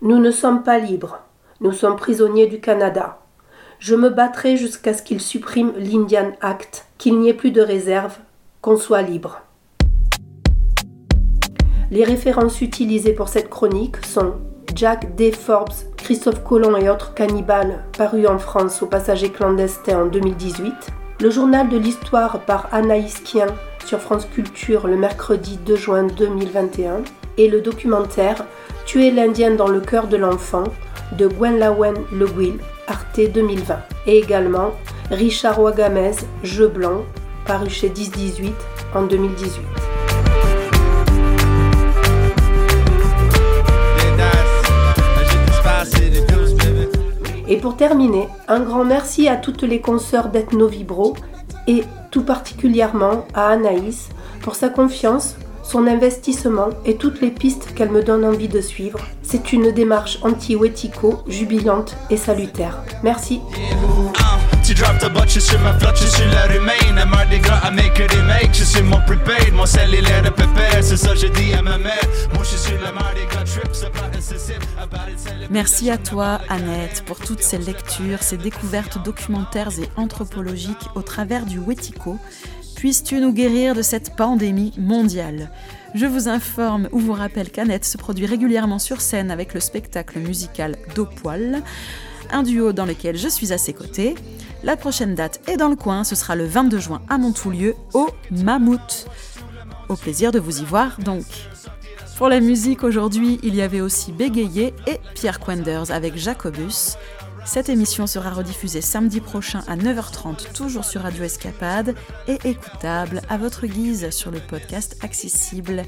[0.00, 1.18] Nous ne sommes pas libres,
[1.60, 3.18] nous sommes prisonniers du Canada.
[3.78, 8.16] Je me battrai jusqu'à ce qu'il supprime l'Indian Act, qu'il n'y ait plus de réserve,
[8.62, 9.42] qu'on soit libre.
[11.90, 14.36] Les références utilisées pour cette chronique sont
[14.74, 15.30] Jack D.
[15.30, 20.72] Forbes, Christophe Colomb et autres cannibales, paru en France au passager clandestin en 2018,
[21.20, 23.48] le journal de l'histoire par Anaïs Kien
[23.88, 27.04] sur France Culture le mercredi 2 juin 2021
[27.38, 28.44] et le documentaire
[28.84, 30.64] Tuer l'Indien dans le cœur de l'enfant
[31.16, 34.72] de Gwenlawen Le Guil, Arte 2020 et également
[35.10, 37.02] Richard Wagamez, Jeu blanc,
[37.46, 38.52] paru chez 1018
[38.94, 39.62] en 2018.
[47.48, 51.16] Et pour terminer, un grand merci à toutes les consoeurs d'Ethno Vibro
[51.66, 51.84] et
[52.18, 54.08] tout particulièrement à Anaïs
[54.42, 58.98] pour sa confiance, son investissement et toutes les pistes qu'elle me donne envie de suivre.
[59.22, 62.82] C'est une démarche anti-Wetico jubilante et salutaire.
[63.04, 63.40] Merci.
[64.78, 67.02] Tu droppes ta botte, je suis ma flotte, je suis la remain.
[67.02, 69.52] Un mardi gras à make it make, je suis mon prepaid.
[69.52, 72.00] Mon sel il est de pépère, c'est ça je dis à ma mère.
[72.32, 74.60] Moi je suis la mardi gras trip, c'est pas incessif.
[75.50, 81.44] Merci à toi, Annette, pour toutes ces lectures, ces découvertes documentaires et anthropologiques au travers
[81.44, 82.16] du Wetico.
[82.76, 85.50] Puisses-tu nous guérir de cette pandémie mondiale?
[85.96, 90.20] Je vous informe ou vous rappelle qu'Annette se produit régulièrement sur scène avec le spectacle
[90.20, 90.76] musical
[91.20, 91.64] Poil,
[92.30, 94.14] un duo dans lequel je suis à ses côtés.
[94.64, 98.08] La prochaine date est dans le coin, ce sera le 22 juin à Montoulieu, au
[98.30, 99.06] Mammouth.
[99.88, 101.24] Au plaisir de vous y voir donc.
[102.16, 106.96] Pour la musique aujourd'hui, il y avait aussi Bégayé et Pierre Quenders avec Jacobus.
[107.48, 111.94] Cette émission sera rediffusée samedi prochain à 9h30, toujours sur Radio Escapade,
[112.26, 115.84] et écoutable à votre guise sur le podcast accessible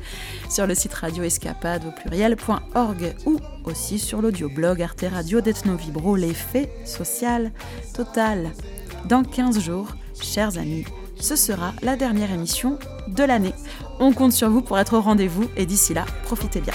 [0.49, 6.73] sur le site radioescapade au pluriel.org ou aussi sur l'audioblog Arte Radio d'Ethno Vibro, l'effet
[6.87, 7.53] social
[7.95, 8.53] total.
[9.05, 9.89] Dans 15 jours,
[10.19, 10.87] chers amis,
[11.21, 13.55] ce sera la dernière émission de l'année.
[13.99, 16.73] On compte sur vous pour être au rendez-vous et d'ici là, profitez bien.